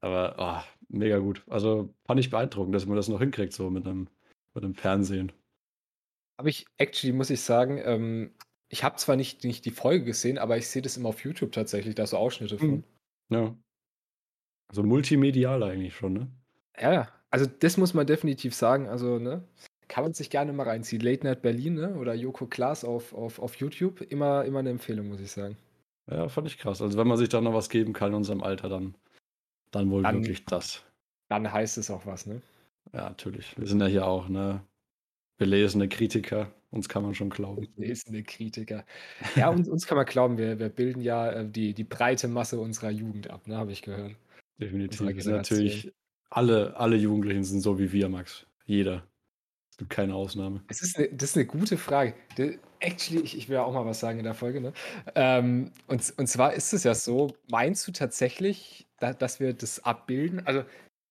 Aber 0.01 0.35
oh, 0.39 0.61
mega 0.89 1.19
gut. 1.19 1.43
Also 1.49 1.93
fand 2.05 2.19
ich 2.19 2.29
beeindruckend, 2.31 2.75
dass 2.75 2.85
man 2.87 2.97
das 2.97 3.09
noch 3.09 3.19
hinkriegt, 3.21 3.53
so 3.53 3.69
mit 3.69 3.85
einem, 3.87 4.09
mit 4.55 4.63
einem 4.65 4.75
Fernsehen. 4.75 5.31
Habe 6.39 6.49
ich, 6.49 6.65
actually, 6.77 7.11
muss 7.11 7.29
ich 7.29 7.41
sagen, 7.41 7.81
ähm, 7.83 8.31
ich 8.69 8.85
habe 8.85 8.95
zwar 8.95 9.17
nicht, 9.17 9.43
nicht 9.43 9.65
die 9.65 9.71
Folge 9.71 10.05
gesehen, 10.05 10.37
aber 10.37 10.55
ich 10.55 10.69
sehe 10.69 10.81
das 10.81 10.95
immer 10.95 11.09
auf 11.09 11.21
YouTube 11.25 11.51
tatsächlich, 11.51 11.95
da 11.95 12.07
so 12.07 12.15
Ausschnitte 12.15 12.57
von. 12.57 12.69
Mhm. 12.69 12.83
Ja. 13.29 13.55
Also 14.69 14.83
multimedial 14.83 15.61
eigentlich 15.63 15.93
schon, 15.95 16.13
ne? 16.13 16.27
Ja, 16.79 16.93
Ja, 16.93 17.09
also 17.29 17.45
das 17.45 17.75
muss 17.75 17.93
man 17.93 18.07
definitiv 18.07 18.55
sagen. 18.55 18.87
Also, 18.87 19.19
ne, 19.19 19.43
kann 19.89 20.05
man 20.05 20.13
sich 20.13 20.29
gerne 20.29 20.53
mal 20.53 20.63
reinziehen. 20.63 21.01
Late 21.01 21.25
Night 21.25 21.41
Berlin, 21.41 21.73
ne? 21.73 21.95
Oder 21.95 22.13
Joko 22.13 22.45
Klaas 22.47 22.85
auf, 22.85 23.13
auf, 23.13 23.39
auf 23.39 23.55
YouTube. 23.55 23.99
Immer, 23.99 24.45
immer 24.45 24.59
eine 24.59 24.69
Empfehlung, 24.69 25.09
muss 25.09 25.19
ich 25.19 25.31
sagen. 25.31 25.57
Ja, 26.09 26.29
fand 26.29 26.47
ich 26.47 26.57
krass. 26.57 26.81
Also 26.81 26.97
wenn 26.97 27.07
man 27.07 27.17
sich 27.17 27.27
da 27.27 27.41
noch 27.41 27.53
was 27.53 27.67
geben 27.69 27.91
kann 27.91 28.11
in 28.11 28.15
unserem 28.15 28.43
Alter, 28.43 28.69
dann, 28.69 28.95
dann 29.71 29.91
wohl 29.91 30.03
Dann- 30.03 30.15
wirklich 30.23 30.45
das. 30.45 30.85
Dann 31.27 31.51
heißt 31.51 31.77
es 31.77 31.91
auch 31.91 32.05
was, 32.05 32.25
ne? 32.27 32.41
Ja, 32.93 33.09
natürlich. 33.09 33.57
Wir 33.57 33.67
sind 33.67 33.81
ja 33.81 33.87
hier 33.87 34.07
auch 34.07 34.29
ne 34.29 34.61
belesene 35.39 35.89
Kritiker. 35.89 36.53
Uns 36.69 36.87
kann 36.87 37.01
man 37.01 37.15
schon 37.15 37.31
glauben. 37.31 37.67
Lesende 37.77 38.21
Kritiker. 38.21 38.85
Ja, 39.35 39.49
uns, 39.49 39.67
uns 39.67 39.87
kann 39.87 39.97
man 39.97 40.05
glauben, 40.05 40.37
wir, 40.37 40.59
wir 40.59 40.69
bilden 40.69 41.01
ja 41.01 41.31
äh, 41.31 41.49
die, 41.49 41.73
die 41.73 41.83
breite 41.83 42.27
Masse 42.27 42.59
unserer 42.59 42.91
Jugend 42.91 43.31
ab, 43.31 43.47
ne? 43.47 43.57
Habe 43.57 43.71
ich 43.71 43.81
gehört. 43.81 44.15
Definitiv. 44.59 45.25
Natürlich 45.25 45.91
alle, 46.29 46.77
alle 46.77 46.95
Jugendlichen 46.95 47.43
sind 47.43 47.61
so 47.61 47.79
wie 47.79 47.91
wir, 47.91 48.07
Max. 48.09 48.45
Jeder. 48.65 49.03
Es 49.71 49.77
gibt 49.77 49.89
keine 49.89 50.13
Ausnahme. 50.13 50.61
Es 50.67 50.81
ist 50.81 50.97
eine, 50.97 51.09
das 51.09 51.31
ist 51.31 51.37
eine 51.37 51.45
gute 51.47 51.77
Frage. 51.77 52.13
Actually, 52.79 53.23
ich, 53.23 53.35
ich 53.35 53.49
will 53.49 53.55
ja 53.55 53.63
auch 53.63 53.73
mal 53.73 53.85
was 53.85 53.99
sagen 53.99 54.19
in 54.19 54.25
der 54.25 54.35
Folge. 54.35 54.61
Ne? 54.61 54.73
Ähm, 55.15 55.71
und, 55.87 56.13
und 56.17 56.27
zwar 56.27 56.53
ist 56.53 56.73
es 56.73 56.83
ja 56.83 56.93
so, 56.93 57.33
meinst 57.49 57.87
du 57.87 57.91
tatsächlich, 57.91 58.87
da, 58.99 59.13
dass 59.13 59.39
wir 59.39 59.53
das 59.53 59.83
abbilden? 59.83 60.45
Also, 60.45 60.63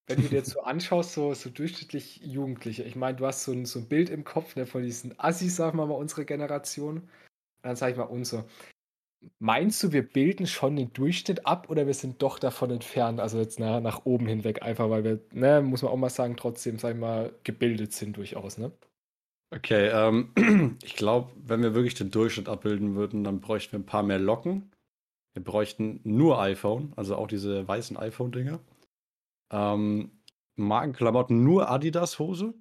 wenn 0.09 0.23
du 0.23 0.29
dir 0.29 0.37
jetzt 0.37 0.51
so 0.51 0.63
anschaust, 0.63 1.13
so, 1.13 1.35
so 1.35 1.51
durchschnittlich 1.51 2.21
Jugendliche, 2.25 2.83
ich 2.83 2.97
meine, 2.97 3.19
du 3.19 3.27
hast 3.27 3.45
so 3.45 3.53
ein, 3.53 3.67
so 3.67 3.79
ein 3.79 3.89
Bild 3.89 4.09
im 4.09 4.25
Kopf 4.25 4.57
ne, 4.57 4.67
von 4.67 4.83
diesen 4.83 5.15
Assis, 5.19 5.57
sagen 5.57 5.79
wir 5.79 5.87
mal, 5.87 5.95
unsere 5.95 6.25
Generation. 6.25 7.09
Dann 7.63 7.77
sage 7.77 7.93
ich 7.93 7.99
mal, 7.99 8.05
unser. 8.05 8.47
Meinst 9.39 9.83
du, 9.83 9.93
wir 9.93 10.03
bilden 10.03 10.47
schon 10.47 10.77
den 10.77 10.93
Durchschnitt 10.93 11.45
ab 11.45 11.69
oder 11.69 11.87
wir 11.87 11.95
sind 11.95 12.23
doch 12.23 12.39
davon 12.39 12.71
entfernt, 12.71 13.21
also 13.21 13.39
jetzt 13.39 13.59
nach, 13.59 13.81
nach 13.81 14.07
oben 14.07 14.27
hinweg, 14.27 14.63
einfach 14.63 14.89
weil 14.91 15.05
wir, 15.05 15.21
ne, 15.33 15.61
muss 15.61 15.83
man 15.83 15.93
auch 15.93 15.97
mal 15.97 16.09
sagen, 16.09 16.37
trotzdem, 16.37 16.79
sag 16.79 16.95
ich 16.95 17.01
mal, 17.01 17.33
gebildet 17.43 17.93
sind 17.93 18.17
durchaus, 18.17 18.59
ne? 18.59 18.73
Okay, 19.51 19.89
ähm, 19.89 20.79
ich 20.83 20.95
glaube, 20.95 21.31
wenn 21.45 21.63
wir 21.63 21.75
wirklich 21.75 21.95
den 21.95 22.11
Durchschnitt 22.11 22.49
abbilden 22.49 22.95
würden, 22.95 23.25
dann 23.25 23.41
bräuchten 23.41 23.73
wir 23.73 23.79
ein 23.81 23.87
paar 23.87 24.03
mehr 24.03 24.19
Locken. 24.19 24.71
Wir 25.35 25.43
bräuchten 25.43 26.01
nur 26.05 26.41
iPhone, 26.41 26.93
also 26.97 27.17
auch 27.17 27.27
diese 27.27 27.67
weißen 27.67 27.97
iPhone-Dinger. 27.97 28.61
Ähm, 29.51 30.11
Markenklamotten 30.57 31.43
nur 31.43 31.71
Adidas-Hose. 31.71 32.55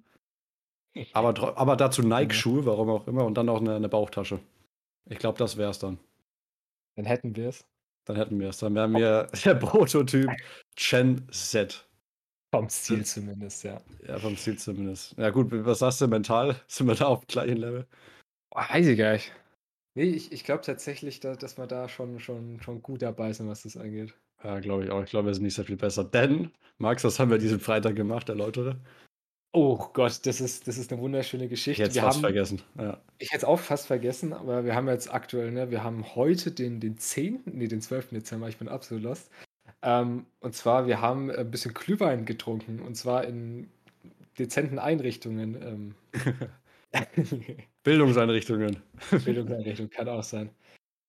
Aber, 1.12 1.56
aber 1.58 1.76
dazu 1.76 2.02
Nike-Schuhe, 2.02 2.66
warum 2.66 2.88
auch 2.88 3.06
immer, 3.06 3.24
und 3.24 3.34
dann 3.34 3.48
auch 3.48 3.60
eine, 3.60 3.76
eine 3.76 3.88
Bauchtasche. 3.88 4.40
Ich 5.06 5.18
glaube, 5.18 5.38
das 5.38 5.56
wäre 5.56 5.70
es 5.70 5.78
dann. 5.78 5.98
Dann 6.96 7.04
hätten 7.04 7.36
wir 7.36 7.48
es. 7.50 7.64
Dann 8.04 8.16
hätten 8.16 8.40
wir 8.40 8.48
es. 8.48 8.58
Dann 8.58 8.74
wären 8.74 8.94
wir 8.94 9.28
der 9.44 9.54
Prototyp 9.54 10.30
Gen 10.76 11.26
Z. 11.30 11.88
Vom 12.50 12.68
Ziel 12.68 13.04
zumindest, 13.04 13.64
ja. 13.64 13.80
Ja, 14.06 14.18
vom 14.18 14.36
Ziel 14.36 14.58
zumindest. 14.58 15.16
Ja, 15.18 15.28
gut, 15.30 15.48
was 15.50 15.80
sagst 15.80 16.00
du 16.00 16.08
mental? 16.08 16.56
Sind 16.66 16.86
wir 16.86 16.94
da 16.94 17.06
auf 17.06 17.26
gleichem 17.26 17.58
Level? 17.58 17.86
Oh, 18.50 18.60
weiß 18.60 18.86
ich 18.86 18.98
gar 18.98 19.12
nicht. 19.12 19.32
Nee, 19.94 20.04
ich, 20.04 20.32
ich 20.32 20.44
glaube 20.44 20.62
tatsächlich, 20.62 21.20
dass, 21.20 21.38
dass 21.38 21.58
wir 21.58 21.66
da 21.66 21.88
schon, 21.88 22.20
schon, 22.20 22.60
schon 22.62 22.82
gut 22.82 23.02
dabei 23.02 23.32
sind, 23.32 23.48
was 23.48 23.64
das 23.64 23.76
angeht. 23.76 24.14
Ja, 24.44 24.60
glaube 24.60 24.84
ich 24.84 24.90
auch. 24.90 25.02
Ich 25.02 25.10
glaube, 25.10 25.26
wir 25.26 25.34
sind 25.34 25.44
nicht 25.44 25.54
sehr 25.54 25.64
viel 25.64 25.76
besser. 25.76 26.04
Denn, 26.04 26.50
Max, 26.78 27.04
was 27.04 27.18
haben 27.18 27.30
wir 27.30 27.38
diesen 27.38 27.60
Freitag 27.60 27.96
gemacht, 27.96 28.28
erläutere? 28.28 28.76
Oh 29.52 29.78
Gott, 29.94 30.26
das 30.26 30.40
ist, 30.40 30.68
das 30.68 30.76
ist 30.76 30.92
eine 30.92 31.00
wunderschöne 31.00 31.48
Geschichte. 31.48 31.82
Ich 31.82 31.88
hätte 31.88 31.98
es 31.98 32.04
fast 32.04 32.16
haben, 32.16 32.20
vergessen. 32.22 32.62
Ja. 32.78 33.00
Ich 33.18 33.30
hätte 33.30 33.38
es 33.38 33.44
auch 33.44 33.58
fast 33.58 33.86
vergessen, 33.86 34.32
aber 34.32 34.64
wir 34.64 34.74
haben 34.74 34.86
jetzt 34.88 35.12
aktuell, 35.12 35.50
ne, 35.50 35.70
wir 35.70 35.82
haben 35.82 36.14
heute 36.14 36.50
den, 36.50 36.80
den 36.80 36.98
10., 36.98 37.40
nee, 37.46 37.66
den 37.66 37.80
12. 37.80 38.10
Dezember, 38.10 38.48
ich 38.48 38.58
bin 38.58 38.68
absolut 38.68 39.02
lost. 39.02 39.30
Ähm, 39.82 40.26
und 40.40 40.54
zwar, 40.54 40.86
wir 40.86 41.00
haben 41.00 41.30
ein 41.30 41.50
bisschen 41.50 41.72
Glühwein 41.72 42.26
getrunken 42.26 42.80
und 42.80 42.96
zwar 42.96 43.24
in 43.24 43.68
dezenten 44.38 44.78
Einrichtungen. 44.78 45.56
Ähm. 45.62 45.94
Bildungseinrichtungen. 47.82 48.76
Bildungseinrichtungen, 49.10 49.90
kann 49.90 50.08
auch 50.08 50.22
sein. 50.22 50.50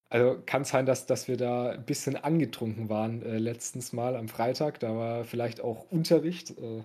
Also 0.09 0.41
kann 0.45 0.63
sein, 0.63 0.85
dass, 0.85 1.05
dass 1.05 1.27
wir 1.27 1.37
da 1.37 1.69
ein 1.69 1.85
bisschen 1.85 2.15
angetrunken 2.15 2.89
waren 2.89 3.21
äh, 3.21 3.37
letztens 3.37 3.93
Mal 3.93 4.15
am 4.15 4.27
Freitag. 4.27 4.79
Da 4.79 4.95
war 4.95 5.23
vielleicht 5.23 5.61
auch 5.61 5.85
Unterricht. 5.91 6.51
Äh, 6.57 6.83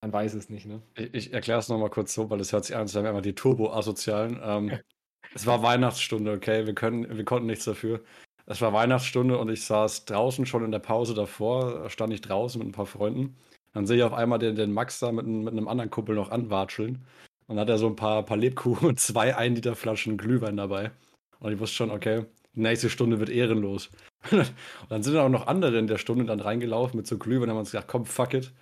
man 0.00 0.12
weiß 0.12 0.34
es 0.34 0.48
nicht, 0.48 0.66
ne? 0.66 0.80
Ich, 0.96 1.14
ich 1.14 1.32
erkläre 1.32 1.60
es 1.60 1.68
nochmal 1.68 1.90
kurz 1.90 2.14
so, 2.14 2.30
weil 2.30 2.40
es 2.40 2.52
hört 2.52 2.64
sich 2.64 2.74
an, 2.74 2.82
als 2.82 2.94
wären 2.94 3.04
wir 3.04 3.10
einmal 3.10 3.22
die 3.22 3.34
Turbo-Asozialen. 3.34 4.40
Ähm, 4.42 4.78
es 5.34 5.46
war 5.46 5.62
Weihnachtsstunde, 5.62 6.32
okay? 6.32 6.66
Wir, 6.66 6.74
können, 6.74 7.14
wir 7.14 7.24
konnten 7.24 7.46
nichts 7.46 7.66
dafür. 7.66 8.00
Es 8.46 8.60
war 8.62 8.72
Weihnachtsstunde 8.72 9.38
und 9.38 9.50
ich 9.50 9.64
saß 9.64 10.06
draußen 10.06 10.46
schon 10.46 10.64
in 10.64 10.72
der 10.72 10.80
Pause 10.80 11.14
davor, 11.14 11.88
stand 11.90 12.12
ich 12.12 12.22
draußen 12.22 12.58
mit 12.58 12.68
ein 12.68 12.72
paar 12.72 12.86
Freunden. 12.86 13.36
Dann 13.74 13.86
sehe 13.86 13.98
ich 13.98 14.02
auf 14.02 14.12
einmal 14.12 14.38
den, 14.38 14.56
den 14.56 14.72
Max 14.72 14.98
da 14.98 15.12
mit, 15.12 15.26
mit 15.26 15.52
einem 15.52 15.68
anderen 15.68 15.90
Kumpel 15.90 16.14
noch 16.14 16.30
anwatscheln. 16.30 17.04
Und 17.46 17.56
dann 17.56 17.60
hat 17.60 17.68
er 17.68 17.78
so 17.78 17.86
ein 17.86 17.96
paar, 17.96 18.24
paar 18.24 18.36
Lebkuchen 18.38 18.88
und 18.88 19.00
zwei 19.00 19.36
1 19.36 19.56
Liter 19.56 19.76
Flaschen 19.76 20.16
Glühwein 20.16 20.56
dabei. 20.56 20.90
Und 21.38 21.52
ich 21.52 21.58
wusste 21.58 21.76
schon, 21.76 21.90
okay, 21.90 22.24
die 22.54 22.60
nächste 22.60 22.90
Stunde 22.90 23.18
wird 23.18 23.30
ehrenlos. 23.30 23.90
und 24.30 24.54
dann 24.88 25.02
sind 25.02 25.16
auch 25.16 25.28
noch 25.28 25.46
andere 25.46 25.78
in 25.78 25.86
der 25.86 25.98
Stunde 25.98 26.24
dann 26.24 26.40
reingelaufen 26.40 26.96
mit 26.96 27.06
so 27.06 27.18
Glühwein 27.18 27.44
und 27.44 27.50
haben 27.50 27.58
uns 27.58 27.70
gesagt, 27.70 27.88
komm, 27.88 28.06
fuck 28.06 28.34
it, 28.34 28.52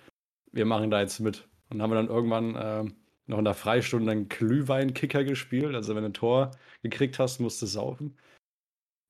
wir 0.51 0.65
machen 0.65 0.91
da 0.91 1.01
jetzt 1.01 1.19
mit. 1.19 1.47
Und 1.69 1.77
dann 1.77 1.83
haben 1.83 1.91
wir 1.91 1.95
dann 1.95 2.07
irgendwann 2.07 2.55
äh, 2.55 2.91
noch 3.27 3.39
in 3.39 3.45
der 3.45 3.53
Freistunde 3.53 4.11
einen 4.11 4.29
Glühweinkicker 4.29 5.23
gespielt. 5.23 5.75
Also 5.75 5.95
wenn 5.95 6.03
du 6.03 6.09
ein 6.09 6.13
Tor 6.13 6.51
gekriegt 6.83 7.19
hast, 7.19 7.39
musst 7.39 7.61
du 7.61 7.65
saufen. 7.65 8.17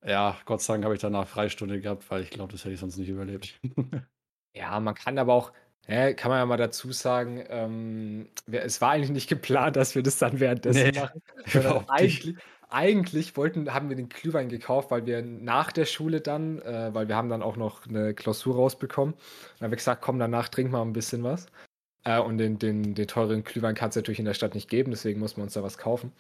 Ja, 0.06 0.38
Gott 0.46 0.62
sei 0.62 0.74
Dank 0.74 0.86
habe 0.86 0.96
ich 0.96 1.02
danach 1.02 1.28
Freistunde 1.28 1.80
gehabt, 1.80 2.10
weil 2.10 2.24
ich 2.24 2.32
glaube, 2.32 2.52
das 2.52 2.64
hätte 2.64 2.74
ich 2.74 2.80
sonst 2.80 2.98
nicht 2.98 3.10
überlebt. 3.10 3.60
ja, 4.56 4.80
man 4.80 4.96
kann 4.96 5.18
aber 5.18 5.34
auch, 5.34 5.54
ja, 5.88 6.14
kann 6.14 6.30
man 6.32 6.40
ja 6.40 6.46
mal 6.46 6.58
dazu 6.58 6.92
sagen, 6.92 7.44
ähm, 7.50 8.30
es 8.52 8.82
war 8.82 8.92
eigentlich 8.92 9.12
nicht 9.12 9.30
geplant, 9.30 9.76
dass 9.76 9.94
wir 9.94 10.02
das 10.02 10.18
dann 10.18 10.40
währenddessen 10.40 10.92
nee, 10.92 11.00
machen. 11.00 11.22
Eigentlich, 11.90 12.36
eigentlich 12.72 13.38
wollten, 13.38 13.74
haben 13.74 13.90
wir 13.90 13.96
den 13.96 14.10
Glühwein 14.10 14.50
gekauft, 14.50 14.92
weil 14.92 15.06
wir 15.06 15.22
nach 15.22 15.72
der 15.72 15.86
Schule 15.86 16.22
dann, 16.22 16.60
äh, 16.62 16.94
weil 16.94 17.08
wir 17.08 17.16
haben 17.16 17.30
dann 17.30 17.44
auch 17.44 17.58
noch 17.58 17.88
eine 17.88 18.14
Klausur 18.14 18.56
rausbekommen, 18.56 19.14
dann 19.60 19.66
haben 19.66 19.72
wir 19.72 19.78
gesagt, 19.78 20.02
komm, 20.02 20.20
danach 20.20 20.50
trinken 20.50 20.74
wir 20.74 20.82
ein 20.82 20.94
bisschen 20.94 21.24
was. 21.24 21.48
Äh, 22.04 22.20
und 22.20 22.38
den, 22.38 22.58
den, 22.60 22.96
den 22.96 23.08
teuren 23.08 23.44
Glühwein 23.44 23.76
kann 23.76 23.90
es 23.90 23.96
natürlich 23.96 24.20
in 24.20 24.26
der 24.26 24.34
Stadt 24.34 24.56
nicht 24.56 24.70
geben, 24.70 24.92
deswegen 24.92 25.20
muss 25.20 25.38
man 25.38 25.46
uns 25.46 25.54
da 25.54 25.64
was 25.64 25.78
kaufen 25.78 26.12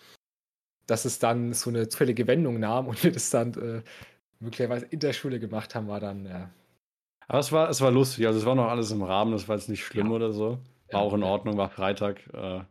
dass 0.91 1.05
es 1.05 1.19
dann 1.19 1.53
so 1.53 1.69
eine 1.69 1.87
zufällige 1.87 2.27
Wendung 2.27 2.59
nahm 2.59 2.87
und 2.87 3.03
wir 3.03 3.11
das 3.11 3.29
dann 3.29 3.53
äh, 3.53 3.81
möglicherweise 4.39 4.85
in 4.87 4.99
der 4.99 5.13
Schule 5.13 5.39
gemacht 5.39 5.73
haben, 5.73 5.87
war 5.87 5.99
dann, 5.99 6.25
ja. 6.25 6.49
Aber 7.27 7.39
es 7.39 7.51
war, 7.51 7.69
es 7.69 7.79
war 7.79 7.91
lustig, 7.91 8.27
also 8.27 8.39
es 8.39 8.45
war 8.45 8.55
noch 8.55 8.67
alles 8.67 8.91
im 8.91 9.01
Rahmen, 9.01 9.31
das 9.31 9.47
war 9.47 9.55
jetzt 9.55 9.69
nicht 9.69 9.85
schlimm 9.85 10.07
ja. 10.07 10.13
oder 10.13 10.33
so. 10.33 10.59
War 10.91 10.99
ja, 10.99 10.99
auch 10.99 11.13
in 11.13 11.23
Ordnung, 11.23 11.55
war 11.55 11.69
Freitag. 11.69 12.19
Äh, 12.33 12.61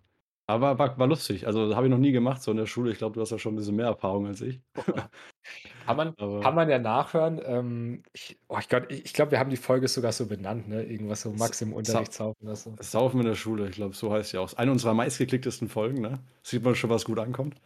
aber 0.51 0.79
war, 0.79 0.99
war 0.99 1.07
lustig. 1.07 1.47
Also 1.47 1.75
habe 1.75 1.87
ich 1.87 1.91
noch 1.91 1.99
nie 1.99 2.13
gemacht, 2.13 2.43
so 2.43 2.51
in 2.51 2.57
der 2.57 2.67
Schule. 2.67 2.93
Ich 2.93 2.99
glaube, 2.99 3.15
du 3.15 3.21
hast 3.21 3.31
ja 3.31 3.39
schon 3.39 3.55
ein 3.55 3.57
bisschen 3.57 3.77
mehr 3.77 3.87
Erfahrung 3.87 4.27
als 4.27 4.41
ich. 4.41 4.61
kann, 5.87 5.97
man, 5.97 6.17
kann 6.17 6.55
man 6.55 6.69
ja 6.69 6.79
nachhören. 6.79 7.41
Ähm, 7.45 8.03
ich, 8.13 8.39
oh 8.49 8.59
ich, 8.59 8.69
glaube, 9.13 9.31
wir 9.31 9.39
haben 9.39 9.51
die 9.51 9.57
Folge 9.57 9.89
sogar 9.89 10.13
so 10.13 10.27
benannt, 10.27 10.69
ne? 10.69 10.83
Irgendwas 10.83 11.23
so 11.23 11.31
Max 11.33 11.61
im 11.63 11.73
Unterricht 11.73 12.13
saufen 12.13 12.47
lassen. 12.47 12.77
Saufen 12.81 13.21
in 13.21 13.27
der 13.27 13.35
Schule, 13.35 13.69
ich 13.69 13.77
glaube, 13.77 13.95
so 13.95 14.13
heißt 14.13 14.31
sie 14.31 14.39
auch. 14.39 14.53
Eine 14.55 14.73
unserer 14.73 14.95
meistgeklicktesten 14.95 15.69
Folgen, 15.69 16.01
ne? 16.01 16.21
Sieht 16.43 16.63
man 16.63 16.75
schon, 16.75 16.91
was 16.91 17.05
gut 17.05 17.19
ankommt. 17.19 17.57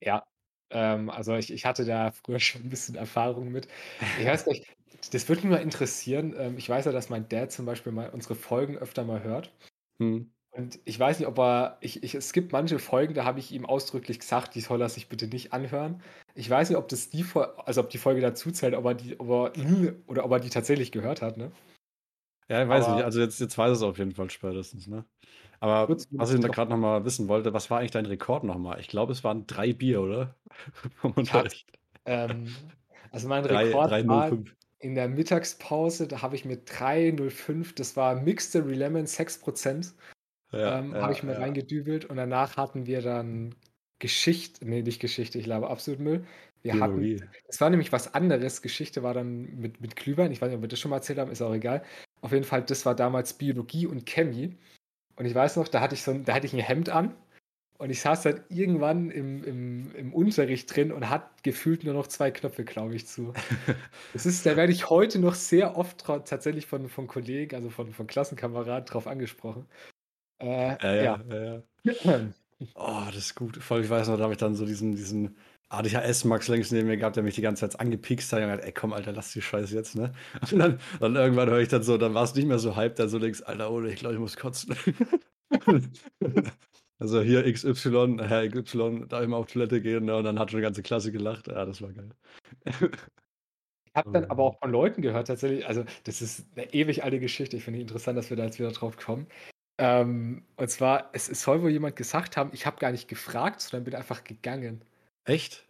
Ja, 0.00 0.24
ähm, 0.70 1.10
also 1.10 1.34
ich, 1.36 1.52
ich 1.52 1.64
hatte 1.64 1.84
da 1.84 2.10
früher 2.10 2.40
schon 2.40 2.62
ein 2.62 2.70
bisschen 2.70 2.96
Erfahrung 2.96 3.52
mit. 3.52 3.68
Ich 4.18 4.26
weiß 4.26 4.46
nicht, 4.46 4.66
das 5.12 5.28
würde 5.28 5.42
mich 5.42 5.50
mal 5.50 5.62
interessieren. 5.62 6.34
Ähm, 6.36 6.58
ich 6.58 6.68
weiß 6.68 6.84
ja, 6.86 6.92
dass 6.92 7.10
mein 7.10 7.28
Dad 7.28 7.52
zum 7.52 7.64
Beispiel 7.64 7.92
mal 7.92 8.10
unsere 8.10 8.34
Folgen 8.34 8.76
öfter 8.76 9.04
mal 9.04 9.22
hört. 9.22 9.52
Hm. 9.98 10.30
Und 10.56 10.78
ich 10.84 11.00
weiß 11.00 11.18
nicht, 11.18 11.26
ob 11.26 11.38
er, 11.38 11.78
ich, 11.80 12.04
ich, 12.04 12.14
es 12.14 12.32
gibt 12.32 12.52
manche 12.52 12.78
Folgen, 12.78 13.14
da 13.14 13.24
habe 13.24 13.40
ich 13.40 13.50
ihm 13.50 13.66
ausdrücklich 13.66 14.20
gesagt, 14.20 14.54
die 14.54 14.60
soll 14.60 14.80
er 14.80 14.88
sich 14.88 15.08
bitte 15.08 15.26
nicht 15.26 15.52
anhören. 15.52 16.00
Ich 16.36 16.48
weiß 16.48 16.68
nicht, 16.68 16.78
ob 16.78 16.88
das 16.88 17.10
die, 17.10 17.24
also 17.64 17.80
ob 17.80 17.90
die 17.90 17.98
Folge 17.98 18.20
dazu 18.20 18.52
zählt, 18.52 18.74
ob 18.74 18.84
er 18.84 18.94
die, 18.94 19.18
ob 19.18 19.56
er, 19.56 19.94
oder 20.06 20.24
ob 20.24 20.30
er 20.30 20.38
die 20.38 20.50
tatsächlich 20.50 20.92
gehört 20.92 21.22
hat, 21.22 21.36
ne? 21.36 21.50
Ja, 22.48 22.62
ich 22.62 22.68
weiß 22.68 22.84
Aber, 22.84 22.94
nicht. 22.94 23.04
Also 23.04 23.20
jetzt, 23.20 23.40
jetzt 23.40 23.58
weiß 23.58 23.72
es 23.72 23.82
auf 23.82 23.98
jeden 23.98 24.12
Fall 24.12 24.30
spätestens, 24.30 24.86
ne? 24.86 25.04
Aber 25.58 25.86
Kurz, 25.86 26.06
was 26.12 26.32
ich 26.32 26.40
da 26.40 26.48
gerade 26.48 26.70
noch 26.70 26.78
mal 26.78 27.04
wissen 27.04 27.26
wollte, 27.26 27.52
was 27.52 27.70
war 27.70 27.78
eigentlich 27.78 27.90
dein 27.90 28.06
Rekord 28.06 28.44
noch 28.44 28.58
mal? 28.58 28.78
Ich 28.78 28.88
glaube, 28.88 29.12
es 29.12 29.24
waren 29.24 29.46
drei 29.46 29.72
Bier, 29.72 30.02
oder? 30.02 30.36
Unterricht. 31.02 31.66
Ähm, 32.04 32.54
also 33.10 33.26
mein 33.28 33.44
Rekord 33.46 33.90
3, 33.90 34.02
3, 34.02 34.08
war 34.08 34.30
in 34.78 34.94
der 34.94 35.08
Mittagspause, 35.08 36.06
da 36.06 36.20
habe 36.20 36.36
ich 36.36 36.44
mit 36.44 36.68
3,05, 36.68 37.74
das 37.74 37.96
war 37.96 38.14
Mixed 38.16 38.54
Lemon 38.54 39.06
6%, 39.06 39.94
ja, 40.56 40.78
ähm, 40.78 40.92
ja, 40.92 41.02
habe 41.02 41.12
ich 41.12 41.22
mir 41.22 41.32
ja. 41.32 41.38
reingedübelt 41.38 42.04
und 42.04 42.16
danach 42.16 42.56
hatten 42.56 42.86
wir 42.86 43.02
dann 43.02 43.54
Geschichte, 43.98 44.64
nee, 44.66 44.82
nicht 44.82 45.00
Geschichte, 45.00 45.38
ich 45.38 45.44
glaube 45.44 45.70
absolut 45.70 46.00
Müll. 46.00 46.26
Wir 46.62 46.80
hatten, 46.80 47.22
es 47.46 47.60
war 47.60 47.68
nämlich 47.68 47.92
was 47.92 48.14
anderes. 48.14 48.62
Geschichte 48.62 49.02
war 49.02 49.12
dann 49.12 49.42
mit, 49.54 49.82
mit 49.82 49.96
Glühwein. 49.96 50.32
Ich 50.32 50.40
weiß 50.40 50.48
nicht, 50.48 50.56
ob 50.56 50.62
wir 50.62 50.68
das 50.68 50.80
schon 50.80 50.90
mal 50.90 50.96
erzählt 50.96 51.18
haben, 51.18 51.30
ist 51.30 51.42
auch 51.42 51.52
egal. 51.52 51.82
Auf 52.22 52.32
jeden 52.32 52.44
Fall, 52.44 52.62
das 52.62 52.86
war 52.86 52.94
damals 52.94 53.34
Biologie 53.34 53.86
und 53.86 54.06
Chemie. 54.06 54.56
Und 55.16 55.26
ich 55.26 55.34
weiß 55.34 55.56
noch, 55.56 55.68
da 55.68 55.80
hatte 55.80 55.94
ich 55.94 56.02
so 56.02 56.12
ein, 56.12 56.24
da 56.24 56.32
hatte 56.32 56.46
ich 56.46 56.54
ein 56.54 56.60
Hemd 56.60 56.88
an 56.88 57.14
und 57.76 57.90
ich 57.90 58.00
saß 58.00 58.22
dann 58.22 58.40
irgendwann 58.48 59.10
im, 59.10 59.44
im, 59.44 59.94
im 59.94 60.14
Unterricht 60.14 60.74
drin 60.74 60.90
und 60.90 61.10
hat 61.10 61.42
gefühlt 61.42 61.84
nur 61.84 61.92
noch 61.92 62.06
zwei 62.06 62.30
Knöpfe, 62.30 62.64
glaube 62.64 62.94
ich, 62.94 63.06
zu. 63.06 63.32
Das 64.12 64.26
ist, 64.26 64.46
da 64.46 64.56
werde 64.56 64.72
ich 64.72 64.88
heute 64.90 65.18
noch 65.18 65.34
sehr 65.34 65.76
oft 65.76 66.04
tatsächlich 66.04 66.66
von, 66.66 66.88
von 66.88 67.06
Kollegen, 67.06 67.54
also 67.56 67.68
von, 67.68 67.92
von 67.92 68.06
Klassenkameraden 68.06 68.86
drauf 68.86 69.06
angesprochen. 69.06 69.66
Äh, 70.44 71.04
ja, 71.04 71.20
ja, 71.28 71.44
ja. 71.44 71.62
ja. 72.04 72.20
Oh, 72.74 73.02
das 73.06 73.16
ist 73.16 73.34
gut. 73.34 73.56
Voll, 73.56 73.82
ich 73.82 73.90
weiß 73.90 74.08
noch, 74.08 74.16
da 74.16 74.24
habe 74.24 74.32
ich 74.32 74.38
dann 74.38 74.54
so 74.54 74.64
diesen, 74.64 74.94
diesen 74.94 75.36
ADHS 75.68 76.24
Max 76.24 76.48
links 76.48 76.70
neben 76.70 76.88
mir 76.88 76.96
gehabt, 76.96 77.16
der 77.16 77.22
mich 77.22 77.34
die 77.34 77.42
ganze 77.42 77.68
Zeit 77.68 77.80
angepikst 77.80 78.32
hat 78.32 78.40
und 78.40 78.46
gesagt, 78.46 78.64
ey 78.64 78.72
komm, 78.72 78.92
Alter, 78.92 79.12
lass 79.12 79.32
die 79.32 79.42
Scheiße 79.42 79.74
jetzt, 79.74 79.96
ne? 79.96 80.12
Und 80.52 80.58
dann, 80.58 80.78
dann 81.00 81.16
irgendwann 81.16 81.50
höre 81.50 81.60
ich 81.60 81.68
dann 81.68 81.82
so, 81.82 81.98
dann 81.98 82.14
war 82.14 82.24
es 82.24 82.34
nicht 82.34 82.46
mehr 82.46 82.58
so 82.58 82.76
hype, 82.76 82.96
dann 82.96 83.08
so 83.08 83.18
links, 83.18 83.42
Alter, 83.42 83.70
oder 83.70 83.88
ich 83.88 83.96
glaube, 83.96 84.14
ich 84.14 84.20
muss 84.20 84.36
kotzen. 84.36 84.76
also 86.98 87.22
hier 87.22 87.50
XY, 87.52 88.18
Herr 88.22 88.48
XY, 88.48 89.06
da 89.08 89.22
immer 89.22 89.38
auf 89.38 89.46
Toilette 89.46 89.80
gehen, 89.80 90.04
ne? 90.04 90.16
Und 90.16 90.24
dann 90.24 90.38
hat 90.38 90.50
schon 90.50 90.58
eine 90.58 90.66
ganze 90.66 90.82
Klasse 90.82 91.12
gelacht. 91.12 91.48
Ja, 91.48 91.64
das 91.64 91.82
war 91.82 91.92
geil. 91.92 92.10
Ich 93.86 93.94
habe 93.94 94.10
dann 94.12 94.24
aber 94.24 94.42
auch 94.42 94.58
von 94.58 94.72
Leuten 94.72 95.02
gehört, 95.02 95.28
tatsächlich, 95.28 95.66
also 95.66 95.84
das 96.04 96.20
ist 96.20 96.46
eine 96.56 96.72
ewig 96.74 97.04
alte 97.04 97.20
Geschichte, 97.20 97.56
ich 97.56 97.64
finde 97.64 97.78
es 97.78 97.82
interessant, 97.82 98.18
dass 98.18 98.28
wir 98.28 98.36
da 98.36 98.44
jetzt 98.44 98.58
wieder 98.58 98.72
drauf 98.72 98.96
kommen. 98.96 99.28
Ähm, 99.78 100.44
und 100.56 100.70
zwar, 100.70 101.10
es, 101.12 101.28
es 101.28 101.42
soll 101.42 101.62
wohl 101.62 101.70
jemand 101.70 101.96
gesagt 101.96 102.36
haben, 102.36 102.50
ich 102.52 102.66
habe 102.66 102.78
gar 102.78 102.92
nicht 102.92 103.08
gefragt, 103.08 103.60
sondern 103.60 103.84
bin 103.84 103.94
einfach 103.94 104.22
gegangen. 104.22 104.82
Echt? 105.24 105.66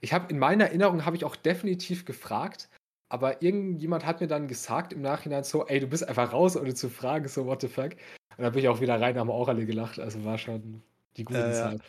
Ich 0.00 0.12
habe 0.12 0.30
in 0.30 0.38
meiner 0.38 0.66
Erinnerung 0.66 1.04
habe 1.04 1.16
ich 1.16 1.24
auch 1.24 1.36
definitiv 1.36 2.04
gefragt, 2.04 2.68
aber 3.08 3.42
irgendjemand 3.42 4.04
hat 4.04 4.20
mir 4.20 4.26
dann 4.26 4.48
gesagt 4.48 4.92
im 4.92 5.02
Nachhinein 5.02 5.44
so, 5.44 5.66
ey, 5.66 5.78
du 5.78 5.86
bist 5.86 6.06
einfach 6.06 6.32
raus, 6.32 6.56
ohne 6.56 6.74
zu 6.74 6.88
fragen, 6.88 7.28
so 7.28 7.46
what 7.46 7.60
the 7.60 7.68
fuck. 7.68 7.92
Und 8.36 8.42
dann 8.42 8.52
bin 8.52 8.62
ich 8.62 8.68
auch 8.68 8.80
wieder 8.80 9.00
rein, 9.00 9.16
haben 9.18 9.30
auch 9.30 9.48
alle 9.48 9.66
gelacht. 9.66 10.00
Also 10.00 10.24
war 10.24 10.36
schon 10.36 10.82
die 11.16 11.24
gute 11.24 11.38
äh, 11.38 11.52
Zeit. 11.52 11.80